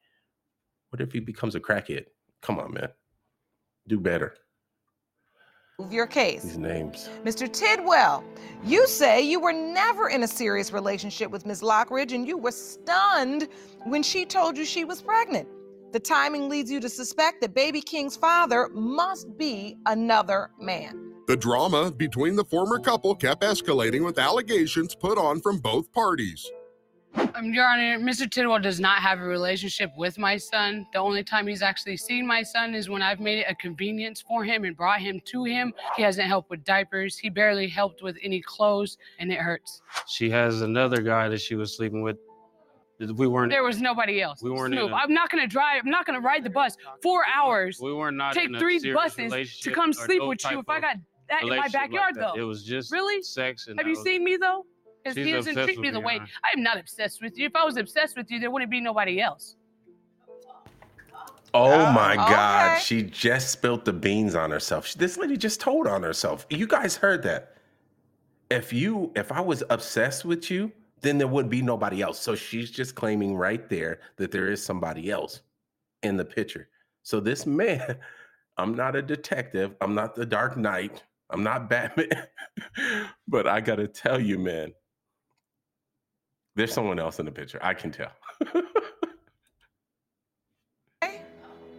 What 0.90 1.00
if 1.00 1.12
he 1.12 1.20
becomes 1.20 1.54
a 1.54 1.60
crackhead? 1.60 2.04
Come 2.42 2.58
on, 2.58 2.74
man. 2.74 2.88
Do 3.88 3.98
better. 3.98 4.36
Your 5.90 6.06
case. 6.06 6.42
These 6.42 6.58
names. 6.58 7.10
Mr. 7.24 7.50
Tidwell, 7.52 8.24
you 8.64 8.86
say 8.86 9.20
you 9.20 9.38
were 9.38 9.52
never 9.52 10.08
in 10.08 10.22
a 10.22 10.28
serious 10.28 10.72
relationship 10.72 11.30
with 11.30 11.44
Ms. 11.44 11.60
Lockridge 11.60 12.12
and 12.12 12.26
you 12.26 12.38
were 12.38 12.50
stunned 12.50 13.48
when 13.84 14.02
she 14.02 14.24
told 14.24 14.56
you 14.56 14.64
she 14.64 14.84
was 14.84 15.02
pregnant. 15.02 15.46
The 15.92 16.00
timing 16.00 16.48
leads 16.48 16.70
you 16.70 16.80
to 16.80 16.88
suspect 16.88 17.40
that 17.42 17.54
baby 17.54 17.80
King's 17.80 18.16
father 18.16 18.68
must 18.72 19.36
be 19.36 19.76
another 19.86 20.50
man. 20.58 21.12
The 21.26 21.36
drama 21.36 21.90
between 21.90 22.36
the 22.36 22.44
former 22.44 22.78
couple 22.78 23.14
kept 23.14 23.42
escalating 23.42 24.04
with 24.04 24.18
allegations 24.18 24.94
put 24.94 25.18
on 25.18 25.40
from 25.40 25.58
both 25.58 25.92
parties. 25.92 26.50
Um, 27.16 27.52
Your 27.52 27.66
Honor, 27.66 27.98
Mr. 27.98 28.30
Tidwell 28.30 28.58
does 28.60 28.80
not 28.80 28.98
have 29.02 29.20
a 29.20 29.24
relationship 29.24 29.90
with 29.96 30.18
my 30.18 30.36
son. 30.36 30.86
The 30.92 30.98
only 30.98 31.22
time 31.22 31.46
he's 31.46 31.62
actually 31.62 31.96
seen 31.96 32.26
my 32.26 32.42
son 32.42 32.74
is 32.74 32.88
when 32.88 33.02
I've 33.02 33.20
made 33.20 33.38
it 33.40 33.46
a 33.48 33.54
convenience 33.54 34.20
for 34.22 34.44
him 34.44 34.64
and 34.64 34.76
brought 34.76 35.00
him 35.00 35.20
to 35.26 35.44
him. 35.44 35.72
He 35.96 36.02
hasn't 36.02 36.26
helped 36.28 36.50
with 36.50 36.64
diapers. 36.64 37.16
He 37.18 37.28
barely 37.30 37.68
helped 37.68 38.02
with 38.02 38.16
any 38.22 38.40
clothes, 38.42 38.98
and 39.18 39.32
it 39.32 39.38
hurts. 39.38 39.82
She 40.06 40.30
has 40.30 40.62
another 40.62 41.00
guy 41.02 41.28
that 41.28 41.40
she 41.40 41.54
was 41.54 41.76
sleeping 41.76 42.02
with. 42.02 42.16
We 42.98 43.26
weren't. 43.26 43.50
There 43.50 43.64
was 43.64 43.80
nobody 43.80 44.22
else. 44.22 44.42
We 44.42 44.50
weren't 44.50 44.72
in 44.72 44.80
Snoop, 44.80 44.92
a- 44.92 44.94
I'm 44.94 45.12
not 45.12 45.28
gonna 45.30 45.46
drive. 45.46 45.82
I'm 45.84 45.90
not 45.90 46.06
gonna 46.06 46.20
ride 46.20 46.42
the 46.44 46.50
bus 46.50 46.76
four 47.02 47.24
hours. 47.26 47.78
We 47.78 47.92
were 47.92 48.10
not 48.10 48.32
Take 48.32 48.46
in 48.48 48.54
a 48.54 48.58
three 48.58 48.78
buses 48.94 49.60
to 49.60 49.70
come 49.70 49.92
sleep 49.92 50.22
with 50.22 50.38
you 50.50 50.60
if 50.60 50.68
I 50.68 50.80
got 50.80 50.96
that 51.28 51.42
in 51.42 51.48
my 51.50 51.56
relationship 51.56 51.80
like 51.80 51.90
backyard, 51.90 52.14
though. 52.14 52.32
It 52.40 52.44
was 52.44 52.64
just 52.64 52.90
Really? 52.90 53.22
sex. 53.22 53.66
And 53.66 53.78
Have 53.78 53.86
you 53.86 53.92
was- 53.94 54.02
seen 54.02 54.24
me 54.24 54.38
though? 54.38 54.64
Because 55.14 55.26
he 55.26 55.32
doesn't 55.32 55.54
treat 55.64 55.78
me 55.78 55.90
the 55.90 56.00
way 56.00 56.14
Your 56.14 56.26
I'm 56.52 56.62
not 56.62 56.78
obsessed 56.78 57.22
with 57.22 57.38
you. 57.38 57.46
If 57.46 57.56
I 57.56 57.64
was 57.64 57.76
obsessed 57.76 58.16
with 58.16 58.30
you, 58.30 58.40
there 58.40 58.50
wouldn't 58.50 58.70
be 58.70 58.80
nobody 58.80 59.20
else. 59.20 59.56
Oh 61.54 61.90
my 61.90 62.12
Oh, 62.12 62.16
God. 62.16 62.72
okay. 62.72 62.80
She 62.82 63.02
just 63.02 63.50
spilled 63.50 63.84
the 63.84 63.92
beans 63.92 64.34
on 64.34 64.50
herself. 64.50 64.86
She- 64.86 64.98
This 64.98 65.16
lady 65.16 65.36
just 65.36 65.60
told 65.60 65.86
on 65.86 66.02
herself. 66.02 66.46
You 66.50 66.66
guys 66.66 66.96
heard 66.96 67.22
that. 67.22 67.56
If 68.50 68.72
you, 68.72 69.12
if 69.16 69.32
I 69.32 69.40
was 69.40 69.62
obsessed 69.70 70.24
with 70.24 70.50
you, 70.50 70.70
then 71.00 71.18
there 71.18 71.26
would 71.28 71.48
be 71.48 71.62
nobody 71.62 72.02
else. 72.02 72.20
So 72.20 72.34
she's 72.34 72.70
just 72.70 72.94
claiming 72.94 73.36
right 73.36 73.68
there 73.68 74.00
that 74.16 74.30
there 74.30 74.48
is 74.48 74.64
somebody 74.64 75.10
else 75.10 75.40
in 76.02 76.16
the 76.16 76.24
picture. 76.24 76.68
So 77.02 77.20
this 77.20 77.46
man, 77.46 77.96
I'm 78.58 78.74
not 78.74 78.96
a 78.96 79.02
detective. 79.02 79.74
I'm 79.80 79.94
not 79.94 80.14
the 80.14 80.26
Dark 80.26 80.56
Knight. 80.56 81.02
I'm 81.30 81.42
not 81.42 81.68
Batman. 81.68 82.08
but 83.28 83.46
I 83.46 83.60
got 83.60 83.76
to 83.76 83.88
tell 83.88 84.20
you, 84.20 84.38
man, 84.38 84.72
there's 86.56 86.72
someone 86.72 86.98
else 86.98 87.20
in 87.20 87.26
the 87.26 87.32
picture. 87.32 87.58
I 87.62 87.74
can 87.74 87.92
tell. 87.92 88.10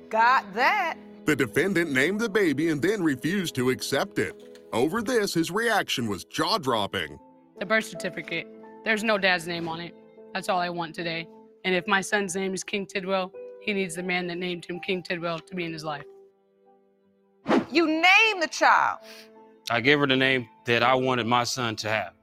Got 0.09 0.53
that. 0.53 0.95
The 1.25 1.35
defendant 1.35 1.91
named 1.91 2.21
the 2.21 2.29
baby 2.29 2.69
and 2.69 2.81
then 2.81 3.03
refused 3.03 3.55
to 3.55 3.71
accept 3.71 4.19
it. 4.19 4.59
Over 4.71 5.01
this, 5.01 5.33
his 5.33 5.51
reaction 5.51 6.07
was 6.07 6.23
jaw 6.23 6.57
dropping. 6.57 7.19
The 7.59 7.65
birth 7.65 7.85
certificate. 7.85 8.47
There's 8.85 9.03
no 9.03 9.17
dad's 9.17 9.47
name 9.47 9.67
on 9.67 9.81
it. 9.81 9.93
That's 10.33 10.47
all 10.47 10.59
I 10.59 10.69
want 10.69 10.95
today. 10.95 11.27
And 11.65 11.75
if 11.75 11.85
my 11.87 11.99
son's 11.99 12.35
name 12.35 12.53
is 12.53 12.63
King 12.63 12.85
Tidwell, 12.85 13.33
he 13.61 13.73
needs 13.73 13.95
the 13.95 14.03
man 14.03 14.27
that 14.27 14.37
named 14.37 14.63
him 14.65 14.79
King 14.79 15.03
Tidwell 15.03 15.39
to 15.39 15.55
be 15.55 15.65
in 15.65 15.73
his 15.73 15.83
life. 15.83 16.05
You 17.69 17.87
name 17.87 18.39
the 18.39 18.47
child 18.47 18.99
I 19.69 19.81
gave 19.81 19.99
her 19.99 20.07
the 20.07 20.15
name 20.15 20.47
that 20.65 20.81
I 20.81 20.95
wanted 20.95 21.27
my 21.27 21.43
son 21.43 21.75
to 21.77 21.89
have, 21.89 22.13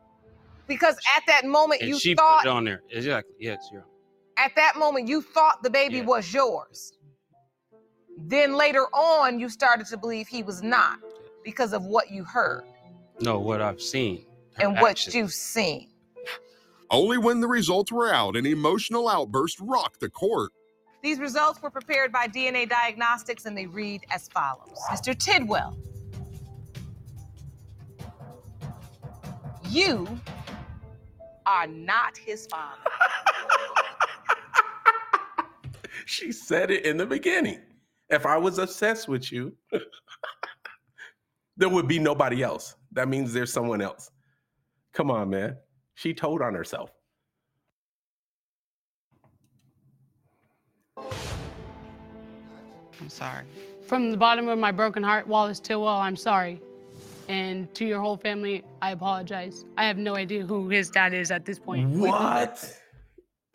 because 0.66 0.97
at 1.16 1.23
that 1.26 1.44
moment 1.44 1.80
and 1.83 1.90
you 1.90 1.99
she 1.99 2.14
thought 2.14 2.42
put 2.42 2.49
it 2.49 2.52
on 2.52 2.64
there. 2.64 2.83
Exactly. 2.90 3.35
Yes, 3.38 3.68
Your 3.73 3.83
Honor. 3.83 3.90
at 4.38 4.52
that 4.56 4.76
moment 4.76 5.09
you 5.09 5.21
thought 5.23 5.62
the 5.62 5.71
baby 5.71 5.99
Yeah. 5.99 6.04
was 6.04 6.33
yours. 6.33 6.92
Then 8.16 8.54
later 8.56 8.87
on 8.94 9.38
you 9.40 9.49
started 9.49 9.87
to 9.88 9.97
believe 9.97 10.28
he 10.28 10.42
was 10.42 10.62
not 10.62 10.99
because 11.44 11.73
of 11.73 11.85
what 11.85 12.11
you 12.11 12.25
heard 12.25 12.64
No, 13.21 13.38
what 13.38 13.61
I've 13.61 13.80
seen. 13.83 14.26
her 14.56 14.64
and 14.68 14.80
what 14.80 15.12
you've 15.14 15.33
seen. 15.33 15.90
Only 16.90 17.18
when 17.18 17.40
the 17.40 17.49
results 17.49 17.90
were 17.90 18.12
out, 18.12 18.37
an 18.37 18.47
emotional 18.47 19.09
outburst 19.09 19.59
rocked 19.61 20.00
the 20.00 20.09
court. 20.11 20.52
These 21.02 21.18
results 21.18 21.61
were 21.61 21.71
prepared 21.71 22.12
by 22.12 22.28
DNA 22.28 22.66
Diagnostics 22.68 23.47
and 23.47 23.56
they 23.59 23.66
read 23.66 24.02
as 24.11 24.28
follows 24.28 24.78
Mr. 24.90 25.18
Tidwell, 25.18 25.76
you 29.68 30.06
are 31.47 31.67
not 31.67 32.17
his 32.17 32.47
father. 32.47 32.81
she 36.07 36.33
said 36.33 36.71
it 36.71 36.85
in 36.85 36.97
the 36.97 37.07
beginning. 37.07 37.61
If 38.11 38.27
I 38.27 38.37
was 38.37 38.59
obsessed 38.59 39.09
with 39.09 39.33
you, 39.33 39.57
there 41.57 41.69
would 41.69 41.89
be 41.89 41.99
nobody 41.99 42.43
else. 42.43 42.77
That 42.93 43.09
means 43.09 43.33
there's 43.33 43.53
someone 43.53 43.81
else. 43.81 44.11
Come 44.93 45.11
on, 45.11 45.31
man. 45.31 45.57
She 45.95 46.15
told 46.15 46.43
on 46.43 46.55
herself. 46.55 46.91
I'm 53.01 53.09
sorry. 53.09 53.45
From 53.87 54.11
the 54.11 54.17
bottom 54.17 54.49
of 54.49 54.59
my 54.59 54.73
broken 54.73 55.03
heart, 55.03 55.27
Wallace 55.27 55.61
Tidwell, 55.61 55.89
I'm 55.89 56.17
sorry. 56.17 56.61
And 57.28 57.75
to 57.75 57.85
your 57.85 58.00
whole 58.00 58.16
family, 58.16 58.62
I 58.83 58.90
apologize. 58.90 59.64
I 59.76 59.87
have 59.87 59.99
no 59.99 60.14
idea 60.16 60.45
who 60.45 60.69
his 60.69 60.90
dad 60.90 61.14
is 61.14 61.31
at 61.31 61.45
this 61.45 61.59
point. 61.59 61.88
What? 61.90 62.81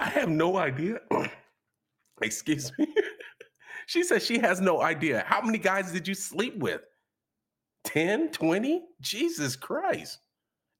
I 0.00 0.08
have 0.08 0.28
no 0.28 0.56
idea. 0.56 1.00
Excuse 2.22 2.72
me. 2.78 2.86
she 3.86 4.02
says 4.02 4.24
she 4.24 4.38
has 4.38 4.60
no 4.60 4.80
idea. 4.80 5.24
How 5.26 5.42
many 5.42 5.58
guys 5.58 5.92
did 5.92 6.08
you 6.08 6.14
sleep 6.14 6.56
with? 6.56 6.80
10, 7.84 8.30
20? 8.30 8.82
Jesus 9.00 9.56
Christ. 9.56 10.18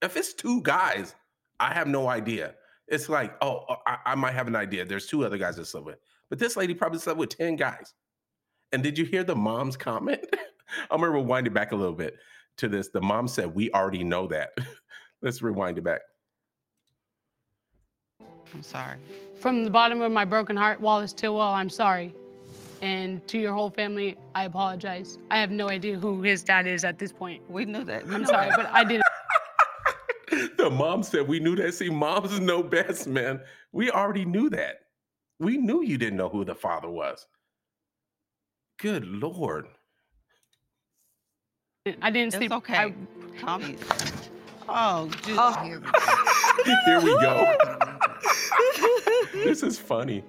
If 0.02 0.16
it's 0.16 0.32
two 0.32 0.62
guys, 0.62 1.14
I 1.58 1.74
have 1.74 1.88
no 1.88 2.08
idea. 2.08 2.54
It's 2.88 3.08
like, 3.08 3.34
oh, 3.42 3.64
uh, 3.68 3.76
I, 3.86 3.96
I 4.06 4.14
might 4.14 4.34
have 4.34 4.48
an 4.48 4.56
idea. 4.56 4.84
There's 4.84 5.06
two 5.06 5.24
other 5.24 5.38
guys 5.38 5.56
that 5.56 5.66
slept 5.66 5.86
with. 5.86 5.98
But 6.28 6.38
this 6.38 6.56
lady 6.56 6.74
probably 6.74 6.98
slept 6.98 7.18
with 7.18 7.36
10 7.36 7.56
guys. 7.56 7.94
And 8.72 8.82
did 8.82 8.98
you 8.98 9.04
hear 9.04 9.24
the 9.24 9.36
mom's 9.36 9.76
comment? 9.76 10.24
I'm 10.90 11.00
going 11.00 11.12
to 11.12 11.18
rewind 11.18 11.46
it 11.46 11.54
back 11.54 11.72
a 11.72 11.76
little 11.76 11.94
bit 11.94 12.16
to 12.58 12.68
this. 12.68 12.88
The 12.88 13.00
mom 13.00 13.28
said, 13.28 13.54
We 13.54 13.70
already 13.72 14.04
know 14.04 14.26
that. 14.28 14.50
Let's 15.22 15.42
rewind 15.42 15.78
it 15.78 15.84
back. 15.84 16.00
I'm 18.54 18.62
sorry. 18.62 18.96
From 19.38 19.64
the 19.64 19.70
bottom 19.70 20.00
of 20.00 20.10
my 20.12 20.24
broken 20.24 20.56
heart, 20.56 20.80
Wallace 20.80 21.12
Tidwell, 21.12 21.52
I'm 21.52 21.70
sorry. 21.70 22.14
And 22.82 23.26
to 23.28 23.38
your 23.38 23.52
whole 23.52 23.70
family, 23.70 24.16
I 24.34 24.44
apologize. 24.44 25.18
I 25.30 25.38
have 25.38 25.50
no 25.50 25.68
idea 25.68 25.98
who 25.98 26.22
his 26.22 26.42
dad 26.42 26.66
is 26.66 26.84
at 26.84 26.98
this 26.98 27.12
point. 27.12 27.42
We 27.50 27.64
knew 27.66 27.84
that. 27.84 28.06
We 28.06 28.14
I'm 28.14 28.22
know 28.22 28.28
sorry, 28.28 28.48
that. 28.48 28.56
but 28.56 28.66
I 28.72 28.84
didn't. 28.84 29.04
the 30.56 30.70
mom 30.70 31.02
said 31.02 31.28
we 31.28 31.40
knew 31.40 31.56
that. 31.56 31.74
See, 31.74 31.90
moms 31.90 32.40
know 32.40 32.62
best, 32.62 33.06
man. 33.06 33.40
We 33.72 33.90
already 33.90 34.24
knew 34.24 34.48
that. 34.50 34.80
We 35.38 35.58
knew 35.58 35.82
you 35.82 35.98
didn't 35.98 36.16
know 36.16 36.28
who 36.28 36.44
the 36.44 36.54
father 36.54 36.88
was. 36.88 37.26
Good 38.78 39.06
Lord. 39.06 39.66
I 42.02 42.10
didn't 42.10 42.28
It's 42.28 42.36
sleep. 42.36 42.52
okay. 42.52 42.76
I, 42.76 42.94
Calm 43.40 43.62
easy. 43.62 43.78
Oh, 44.68 45.08
dude. 45.22 45.36
Oh. 45.38 45.52
Here 45.64 45.80
we 45.80 45.86
go. 46.66 46.76
Here 46.84 47.00
we 47.00 47.12
go. 47.20 47.56
this 49.32 49.62
is 49.62 49.78
funny. 49.78 50.24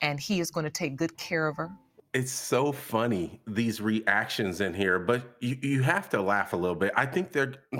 and 0.00 0.18
he 0.20 0.40
is 0.40 0.50
going 0.50 0.64
to 0.64 0.70
take 0.70 0.96
good 0.96 1.16
care 1.16 1.46
of 1.48 1.56
her. 1.56 1.70
It's 2.12 2.32
so 2.32 2.72
funny 2.72 3.40
these 3.46 3.80
reactions 3.80 4.60
in 4.60 4.74
here, 4.74 4.98
but 4.98 5.36
you, 5.40 5.56
you 5.62 5.82
have 5.82 6.10
to 6.10 6.20
laugh 6.20 6.52
a 6.52 6.56
little 6.56 6.76
bit. 6.76 6.92
I 6.96 7.06
think 7.06 7.32
they're 7.32 7.54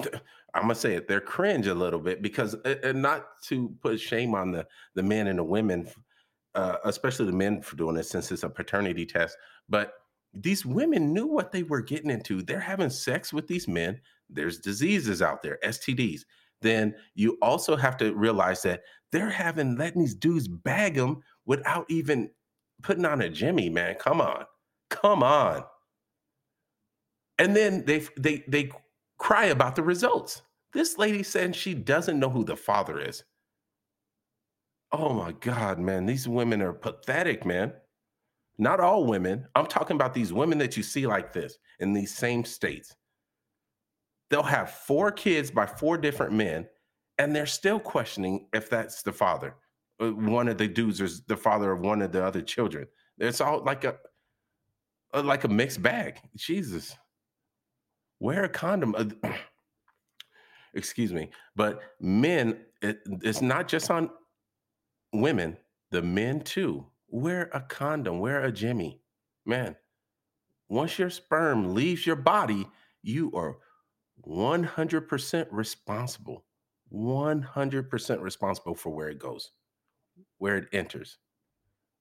I'm 0.54 0.62
gonna 0.62 0.74
say 0.74 0.94
it, 0.94 1.06
they're 1.08 1.20
cringe 1.20 1.66
a 1.66 1.74
little 1.74 2.00
bit 2.00 2.22
because 2.22 2.54
uh, 2.64 2.76
and 2.82 3.02
not 3.02 3.26
to 3.44 3.70
put 3.82 4.00
shame 4.00 4.34
on 4.34 4.50
the 4.52 4.66
the 4.94 5.02
men 5.02 5.26
and 5.26 5.38
the 5.38 5.44
women, 5.44 5.86
uh, 6.54 6.76
especially 6.84 7.26
the 7.26 7.32
men 7.32 7.62
for 7.62 7.76
doing 7.76 7.94
this 7.94 8.10
since 8.10 8.30
it's 8.30 8.42
a 8.42 8.48
paternity 8.48 9.06
test, 9.06 9.36
but 9.68 9.94
these 10.34 10.64
women 10.64 11.12
knew 11.12 11.26
what 11.26 11.52
they 11.52 11.62
were 11.62 11.82
getting 11.82 12.10
into. 12.10 12.42
They're 12.42 12.60
having 12.60 12.90
sex 12.90 13.32
with 13.32 13.46
these 13.46 13.68
men. 13.68 14.00
There's 14.30 14.58
diseases 14.58 15.20
out 15.20 15.42
there, 15.42 15.58
STDs. 15.64 16.22
Then 16.62 16.94
you 17.14 17.36
also 17.42 17.76
have 17.76 17.96
to 17.98 18.14
realize 18.14 18.62
that 18.62 18.82
they're 19.10 19.30
having 19.30 19.76
letting 19.76 20.00
these 20.00 20.14
dudes 20.14 20.48
bag 20.48 20.94
them 20.94 21.22
without 21.44 21.84
even 21.90 22.30
putting 22.82 23.04
on 23.04 23.20
a 23.22 23.28
Jimmy, 23.28 23.68
man. 23.68 23.96
Come 23.96 24.20
on. 24.20 24.44
Come 24.88 25.22
on. 25.22 25.64
And 27.38 27.56
then 27.56 27.84
they 27.84 28.06
they 28.16 28.44
they 28.48 28.70
cry 29.18 29.46
about 29.46 29.74
the 29.74 29.82
results. 29.82 30.42
This 30.72 30.98
lady 30.98 31.22
said 31.22 31.54
she 31.54 31.74
doesn't 31.74 32.18
know 32.18 32.30
who 32.30 32.44
the 32.44 32.56
father 32.56 33.00
is. 33.00 33.24
Oh 34.92 35.14
my 35.14 35.32
God, 35.32 35.78
man. 35.78 36.04
These 36.04 36.28
women 36.28 36.60
are 36.60 36.72
pathetic, 36.72 37.46
man. 37.46 37.72
Not 38.58 38.80
all 38.80 39.06
women. 39.06 39.46
I'm 39.54 39.66
talking 39.66 39.96
about 39.96 40.12
these 40.12 40.32
women 40.32 40.58
that 40.58 40.76
you 40.76 40.82
see 40.82 41.06
like 41.06 41.32
this 41.32 41.56
in 41.80 41.94
these 41.94 42.14
same 42.14 42.44
states. 42.44 42.94
They'll 44.30 44.42
have 44.42 44.70
four 44.70 45.10
kids 45.10 45.50
by 45.50 45.66
four 45.66 45.96
different 45.96 46.32
men, 46.32 46.66
and 47.18 47.34
they're 47.34 47.46
still 47.46 47.80
questioning 47.80 48.46
if 48.52 48.68
that's 48.68 49.02
the 49.02 49.12
father. 49.12 49.56
Uh, 50.00 50.10
one 50.10 50.48
of 50.48 50.58
the 50.58 50.68
dudes 50.68 51.00
is 51.00 51.22
the 51.22 51.36
father 51.36 51.72
of 51.72 51.80
one 51.80 52.02
of 52.02 52.12
the 52.12 52.24
other 52.24 52.42
children. 52.42 52.86
It's 53.18 53.40
all 53.40 53.62
like 53.62 53.84
a, 53.84 53.96
a 55.12 55.22
like 55.22 55.44
a 55.44 55.48
mixed 55.48 55.82
bag. 55.82 56.18
Jesus, 56.36 56.96
wear 58.20 58.44
a 58.44 58.48
condom. 58.48 58.94
Uh, 58.96 59.32
excuse 60.74 61.12
me, 61.12 61.30
but 61.56 61.80
men, 62.00 62.58
it, 62.82 63.00
it's 63.22 63.42
not 63.42 63.68
just 63.68 63.90
on 63.90 64.10
women. 65.12 65.56
The 65.90 66.02
men 66.02 66.40
too. 66.40 66.86
Wear 67.08 67.50
a 67.52 67.60
condom. 67.60 68.20
Wear 68.20 68.42
a 68.42 68.52
Jimmy, 68.52 69.00
man. 69.44 69.76
Once 70.68 70.98
your 70.98 71.10
sperm 71.10 71.74
leaves 71.74 72.06
your 72.06 72.16
body, 72.16 72.66
you 73.02 73.30
are 73.34 73.58
100% 74.26 75.46
responsible. 75.50 76.44
100% 76.92 78.20
responsible 78.22 78.74
for 78.74 78.90
where 78.90 79.08
it 79.08 79.18
goes 79.18 79.50
where 80.38 80.56
it 80.56 80.68
enters. 80.72 81.18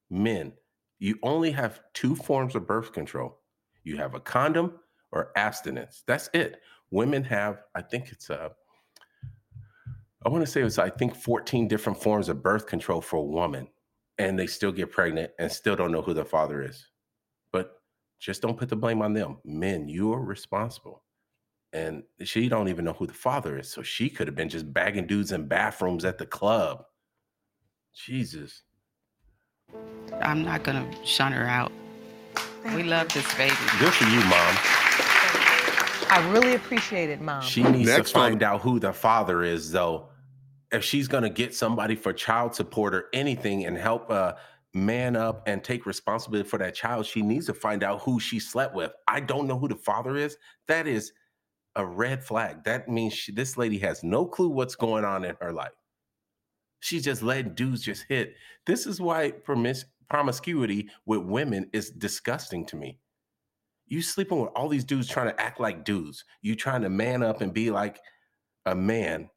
Men, 0.10 0.54
you 0.98 1.18
only 1.22 1.52
have 1.52 1.82
two 1.94 2.16
forms 2.16 2.56
of 2.56 2.68
birth 2.68 2.92
control 2.92 3.38
you 3.84 3.98
have 3.98 4.14
a 4.14 4.20
condom 4.20 4.80
or 5.12 5.32
abstinence. 5.36 6.04
That's 6.06 6.30
it. 6.36 6.62
Women 6.92 7.24
have, 7.24 7.64
I 7.74 7.82
think 7.82 8.12
it's 8.12 8.30
a, 8.30 8.52
I 10.24 10.30
want 10.30 10.46
to 10.46 10.52
say 10.52 10.62
it 10.62 10.66
was, 10.66 10.78
I 10.78 10.90
think 10.90 11.16
14 11.16 11.68
different 11.68 12.02
forms 12.02 12.30
of 12.30 12.44
birth 12.44 12.68
control 12.68 13.02
for 13.02 13.18
a 13.18 13.24
woman, 13.24 13.68
and 14.18 14.38
they 14.38 14.48
still 14.48 14.72
get 14.72 14.92
pregnant 14.92 15.32
and 15.40 15.52
still 15.52 15.76
don't 15.76 15.92
know 15.92 16.02
who 16.02 16.14
the 16.14 16.26
father 16.26 16.62
is. 16.62 16.88
But 17.52 17.82
just 18.20 18.42
don't 18.42 18.58
put 18.58 18.70
the 18.70 18.76
blame 18.76 19.02
on 19.02 19.14
them. 19.14 19.40
Men, 19.44 19.90
you 19.90 20.14
are 20.14 20.22
responsible. 20.22 21.04
And 21.74 22.04
she 22.24 22.50
don't 22.50 22.68
even 22.68 22.86
know 22.86 22.94
who 22.94 23.08
the 23.08 23.14
father 23.14 23.58
is. 23.58 23.70
So 23.70 23.82
she 23.82 24.10
could 24.10 24.28
have 24.28 24.36
been 24.36 24.50
just 24.50 24.72
bagging 24.72 25.08
dudes 25.08 25.32
in 25.32 25.48
bathrooms 25.48 26.06
at 26.06 26.18
the 26.18 26.26
club 26.26 26.86
Jesus. 27.94 28.64
I'm 30.22 30.44
not 30.44 30.64
gonna 30.64 30.90
shun 31.06 31.32
her 31.32 31.46
out. 31.46 31.72
We 32.76 32.84
love 32.84 33.10
this 33.10 33.34
baby. 33.36 33.56
Good 33.80 33.94
for 33.94 34.06
you, 34.06 34.24
mom. 34.26 34.56
I 36.12 36.30
really 36.30 36.56
appreciate 36.56 37.10
it, 37.10 37.22
mom. 37.22 37.42
She 37.42 37.64
needs 37.64 37.90
Next 37.90 38.12
to 38.12 38.14
find 38.14 38.44
out 38.44 38.60
who 38.60 38.82
the 38.82 38.92
father 38.92 39.44
is, 39.44 39.72
though. 39.72 40.10
If 40.70 40.84
she's 40.84 41.08
gonna 41.08 41.30
get 41.30 41.56
somebody 41.56 41.96
for 41.96 42.12
child 42.12 42.54
support 42.54 42.94
or 42.94 43.06
anything 43.14 43.66
and 43.66 43.78
help 43.78 44.12
uh, 44.12 44.34
man 44.74 45.16
up 45.16 45.48
and 45.48 45.64
take 45.64 45.86
responsibility 45.86 46.50
for 46.50 46.58
that 46.58 46.76
child, 46.76 47.06
she 47.06 47.22
needs 47.22 47.46
to 47.46 47.54
find 47.54 47.82
out 47.82 48.02
who 48.02 48.20
she 48.20 48.40
slept 48.40 48.76
with. 48.76 48.92
I 49.08 49.22
don't 49.22 49.48
know 49.48 49.58
who 49.58 49.70
the 49.70 49.76
father 49.76 50.18
is. 50.18 50.36
That 50.68 50.86
is 50.86 51.14
a 51.78 51.86
red 51.86 52.26
flag. 52.26 52.66
That 52.66 52.90
means 52.90 53.14
she, 53.14 53.32
this 53.32 53.56
lady 53.56 53.78
has 53.80 54.04
no 54.04 54.26
clue 54.26 54.50
what's 54.50 54.76
going 54.76 55.06
on 55.06 55.24
in 55.24 55.38
her 55.40 55.54
life. 55.54 55.72
She's 56.82 57.06
just 57.06 57.22
letting 57.22 57.54
dudes 57.54 57.84
just 57.84 58.04
hit. 58.10 58.36
This 58.66 58.86
is 58.86 59.00
why 59.00 59.32
promis- 59.32 59.86
promiscuity 60.10 60.90
with 61.06 61.22
women 61.22 61.70
is 61.72 61.90
disgusting 61.90 62.66
to 62.66 62.76
me. 62.76 63.00
You 63.92 64.02
sleeping 64.02 64.40
with 64.42 64.52
all 64.56 64.70
these 64.70 64.84
dudes 64.84 65.08
trying 65.08 65.28
to 65.28 65.40
act 65.40 65.60
like 65.60 65.84
dudes. 65.84 66.24
You 66.42 66.56
trying 66.56 66.82
to 66.82 66.90
man 66.90 67.22
up 67.22 67.42
and 67.42 67.54
be 67.54 67.70
like 67.70 68.00
a 68.66 68.74
man 68.74 69.30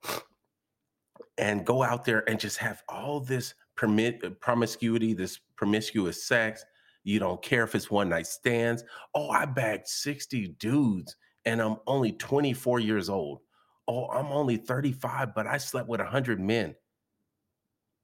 and 1.37 1.67
go 1.67 1.83
out 1.83 2.05
there 2.05 2.29
and 2.29 2.39
just 2.39 2.59
have 2.59 2.83
all 2.89 3.21
this 3.21 3.55
permit 3.77 4.25
uh, 4.25 4.31
promiscuity, 4.41 5.13
this 5.13 5.41
promiscuous 5.57 6.25
sex. 6.25 6.65
You 7.03 7.19
don't 7.19 7.43
care 7.43 7.65
if 7.65 7.75
it's 7.75 7.91
one 7.91 8.09
night 8.09 8.29
stands. 8.29 8.85
Oh, 9.15 9.29
I 9.29 9.45
bagged 9.45 9.89
60 9.89 10.49
dudes 10.59 11.17
and 11.45 11.61
I'm 11.61 11.77
only 11.87 12.13
24 12.13 12.81
years 12.81 13.11
old. 13.11 13.41
Oh, 13.89 14.07
I'm 14.07 14.27
only 14.27 14.57
35, 14.57 15.35
but 15.35 15.47
I 15.47 15.59
slept 15.59 15.89
with 15.89 16.01
100 16.01 16.41
men 16.41 16.75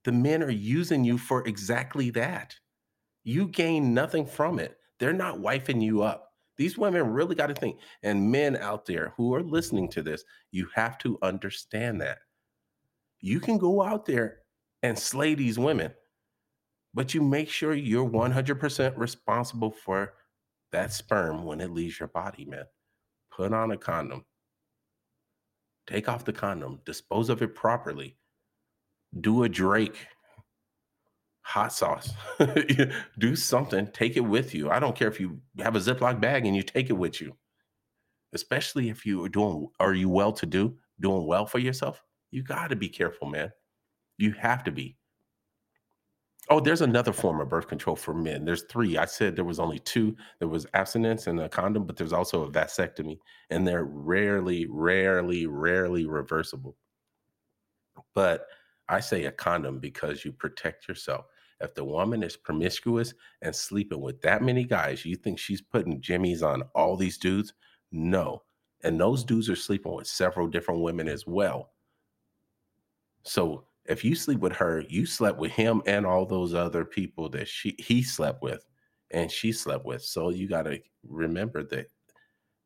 the 0.05 0.13
men 0.13 0.43
are 0.43 0.51
using 0.51 1.05
you 1.05 1.19
for 1.19 1.47
exactly 1.47 2.11
that. 2.11 2.55
You 3.23 3.49
gain 3.49 3.93
nothing 3.93 4.25
from 4.25 4.59
it. 4.59 4.79
They're 4.99 5.13
not 5.13 5.39
wifing 5.39 5.83
you 5.83 6.03
up. 6.03 6.30
These 6.61 6.77
women 6.77 7.15
really 7.15 7.35
got 7.35 7.47
to 7.47 7.55
think. 7.55 7.79
And 8.03 8.31
men 8.31 8.55
out 8.55 8.85
there 8.85 9.15
who 9.17 9.35
are 9.35 9.43
listening 9.43 9.89
to 9.93 10.03
this, 10.03 10.23
you 10.53 10.69
have 10.75 10.99
to 10.99 11.17
understand 11.23 12.03
that. 12.03 12.19
You 13.23 13.41
can 13.41 13.57
go 13.57 13.83
out 13.83 14.05
there 14.05 14.41
and 14.83 14.99
slay 14.99 15.35
these 15.35 15.59
women, 15.59 15.91
but 16.93 17.15
you 17.15 17.23
make 17.23 17.49
sure 17.49 17.73
you're 17.73 18.07
100% 18.07 18.93
responsible 18.99 19.71
for 19.71 20.13
that 20.71 20.93
sperm 20.93 21.47
when 21.47 21.63
it 21.63 21.71
leaves 21.71 21.99
your 21.99 22.09
body, 22.09 22.45
man. 22.45 22.67
Put 23.35 23.55
on 23.55 23.71
a 23.71 23.79
condom. 23.79 24.27
Take 25.87 26.11
off 26.11 26.27
the 26.27 26.35
condom, 26.35 26.81
dispose 26.85 27.31
of 27.31 27.41
it 27.41 27.55
properly 27.55 28.19
do 29.19 29.43
a 29.43 29.49
Drake 29.49 30.07
hot 31.43 31.73
sauce. 31.73 32.13
do 33.19 33.37
something, 33.37 33.87
take 33.89 34.17
it 34.17 34.21
with 34.21 34.55
you. 34.55 34.71
I 34.71 34.79
don't 34.79 34.97
care 34.97 35.09
if 35.09 35.21
you 35.21 35.41
have 35.59 35.77
a 35.77 35.81
Ziploc 35.81 36.21
bag 36.21 36.47
and 36.47 36.57
you 36.57 36.63
take 36.63 36.91
it 36.91 36.95
with 36.95 37.21
you. 37.21 37.37
Especially 38.33 38.89
if 38.91 39.05
you 39.05 39.25
are 39.25 39.29
doing 39.29 39.69
are 39.81 39.95
you 39.95 40.09
well 40.09 40.33
to 40.33 40.47
do, 40.47 40.77
doing 41.01 41.27
well 41.27 41.47
for 41.47 41.59
yourself? 41.59 42.03
You 42.31 42.43
got 42.43 42.69
to 42.69 42.77
be 42.77 42.89
careful, 42.89 43.29
man. 43.29 43.51
You 44.19 44.33
have 44.33 44.63
to 44.65 44.71
be. 44.71 44.97
Oh, 46.49 46.59
there's 46.59 46.81
another 46.81 47.13
form 47.13 47.41
of 47.41 47.49
birth 47.49 47.69
control 47.69 47.97
for 47.97 48.13
men. 48.13 48.45
There's 48.45 48.65
three. 48.65 48.99
I 48.99 49.05
said 49.05 49.37
there 49.37 49.45
was 49.45 49.61
only 49.61 49.79
two. 49.79 50.17
There 50.41 50.49
was 50.49 50.67
abstinence 50.75 51.27
and 51.27 51.39
a 51.41 51.49
condom, 51.49 51.87
but 51.87 51.97
there's 51.97 52.13
also 52.13 52.43
a 52.43 52.51
vasectomy, 52.51 53.19
and 53.51 53.67
they're 53.67 53.85
rarely, 53.85 54.67
rarely, 54.69 55.47
rarely 55.47 56.07
reversible. 56.07 56.77
But 58.15 58.47
I 58.91 59.01
say 59.01 59.25
a 59.25 59.33
condom 59.33 59.79
because 59.79 60.25
you 60.25 60.33
protect 60.33 60.89
yourself. 60.89 61.27
If 61.61 61.75
the 61.75 61.85
woman 61.85 62.23
is 62.23 62.37
promiscuous 62.37 63.15
and 63.43 63.55
sleeping 63.55 64.01
with 64.01 64.21
that 64.23 64.43
many 64.43 64.65
guys, 64.65 65.05
you 65.05 65.15
think 65.15 65.39
she's 65.39 65.63
putting 65.63 66.01
jimmies 66.01 66.43
on 66.43 66.63
all 66.75 66.97
these 66.97 67.17
dudes? 67.17 67.55
No. 67.93 68.43
And 68.83 69.01
those 69.01 69.25
dudes 69.25 69.49
are 69.49 69.57
sleeping 69.57 69.95
with 69.95 70.07
several 70.07 70.49
different 70.49 70.81
women 70.81 71.07
as 71.07 71.27
well. 71.27 71.71
So 73.23 73.67
if 73.85 74.05
you 74.05 74.15
sleep 74.15 74.41
with 74.41 74.55
her, 74.55 74.85
you 74.89 75.07
slept 75.07 75.39
with 75.39 75.53
him 75.53 75.83
and 75.87 76.05
all 76.05 76.27
those 76.27 76.55
other 76.55 76.85
people 76.85 77.29
that 77.31 77.47
she 77.47 77.77
he 77.79 78.03
slept 78.03 78.43
with 78.43 78.67
and 79.11 79.31
she 79.31 79.53
slept 79.53 79.85
with. 79.85 80.03
So 80.03 80.31
you 80.31 80.49
got 80.49 80.63
to 80.63 80.81
remember 81.07 81.63
that 81.65 81.87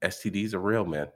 STDs 0.03 0.55
are 0.55 0.61
real, 0.61 0.85
man. 0.85 1.09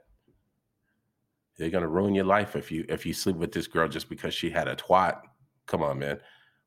They're 1.59 1.69
gonna 1.69 1.89
ruin 1.89 2.15
your 2.15 2.25
life 2.25 2.55
if 2.55 2.71
you 2.71 2.85
if 2.87 3.05
you 3.05 3.13
sleep 3.13 3.35
with 3.35 3.51
this 3.51 3.67
girl 3.67 3.87
just 3.89 4.09
because 4.09 4.33
she 4.33 4.49
had 4.49 4.69
a 4.69 4.75
twat. 4.75 5.21
Come 5.67 5.83
on, 5.83 5.99
man. 5.99 6.19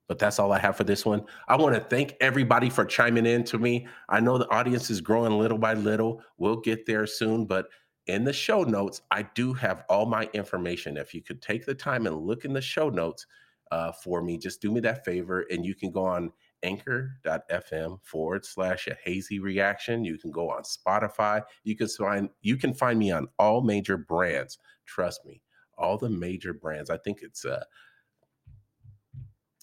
But 0.06 0.18
that's 0.18 0.38
all 0.38 0.52
I 0.52 0.58
have 0.58 0.76
for 0.76 0.84
this 0.84 1.06
one. 1.06 1.24
I 1.48 1.56
want 1.56 1.74
to 1.74 1.80
thank 1.80 2.14
everybody 2.20 2.68
for 2.68 2.84
chiming 2.84 3.24
in 3.24 3.44
to 3.44 3.58
me. 3.58 3.86
I 4.10 4.20
know 4.20 4.36
the 4.36 4.50
audience 4.50 4.90
is 4.90 5.00
growing 5.00 5.38
little 5.38 5.56
by 5.56 5.72
little. 5.72 6.22
We'll 6.36 6.60
get 6.60 6.84
there 6.84 7.06
soon, 7.06 7.46
but 7.46 7.68
in 8.06 8.24
the 8.24 8.32
show 8.32 8.62
notes, 8.62 9.00
I 9.10 9.22
do 9.34 9.54
have 9.54 9.84
all 9.88 10.04
my 10.04 10.28
information. 10.34 10.98
If 10.98 11.14
you 11.14 11.22
could 11.22 11.40
take 11.40 11.64
the 11.64 11.74
time 11.74 12.06
and 12.06 12.16
look 12.16 12.44
in 12.44 12.52
the 12.52 12.60
show 12.60 12.90
notes 12.90 13.26
uh, 13.70 13.92
for 13.92 14.22
me, 14.22 14.36
just 14.36 14.60
do 14.60 14.70
me 14.70 14.80
that 14.80 15.04
favor, 15.04 15.46
and 15.50 15.64
you 15.64 15.74
can 15.74 15.90
go 15.90 16.04
on 16.04 16.32
anchor.fm 16.62 17.98
forward 18.02 18.44
slash 18.44 18.86
a 18.88 18.96
hazy 19.02 19.38
reaction. 19.38 20.04
You 20.04 20.18
can 20.18 20.30
go 20.30 20.50
on 20.50 20.62
Spotify. 20.62 21.42
You 21.64 21.76
can 21.76 21.88
find 21.88 22.28
you 22.42 22.56
can 22.56 22.74
find 22.74 22.98
me 22.98 23.10
on 23.10 23.28
all 23.38 23.62
major 23.62 23.96
brands. 23.96 24.58
Trust 24.86 25.24
me, 25.24 25.42
all 25.78 25.98
the 25.98 26.08
major 26.08 26.52
brands. 26.52 26.90
I 26.90 26.98
think 26.98 27.20
it's 27.22 27.44
uh 27.44 27.64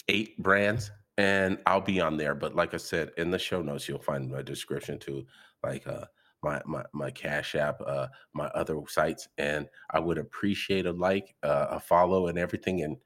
eight 0.08 0.42
brands, 0.42 0.92
and 1.18 1.60
I'll 1.66 1.82
be 1.82 2.02
on 2.02 2.18
there. 2.18 2.36
But 2.36 2.56
like 2.56 2.74
I 2.74 2.78
said, 2.78 3.12
in 3.18 3.32
the 3.32 3.40
show 3.40 3.62
notes, 3.62 3.88
you'll 3.88 4.00
find 4.00 4.32
my 4.32 4.42
description 4.42 5.00
to 5.00 5.26
like 5.64 5.86
uh 5.88 6.06
my 6.42 6.62
my 6.66 6.84
my 6.94 7.12
Cash 7.12 7.56
App, 7.56 7.82
uh, 7.86 8.08
my 8.34 8.48
other 8.48 8.80
sites, 8.88 9.28
and 9.38 9.68
I 9.92 10.00
would 10.00 10.18
appreciate 10.18 10.86
a 10.86 10.92
like, 10.92 11.36
uh, 11.44 11.68
a 11.72 11.80
follow, 11.80 12.28
and 12.28 12.38
everything. 12.38 12.84
And 12.84 12.98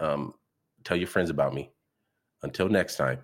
um, 0.00 0.34
tell 0.84 0.96
your 0.96 1.06
friends 1.06 1.30
about 1.30 1.54
me. 1.54 1.70
Until 2.42 2.68
next 2.68 2.96
time. 2.96 3.18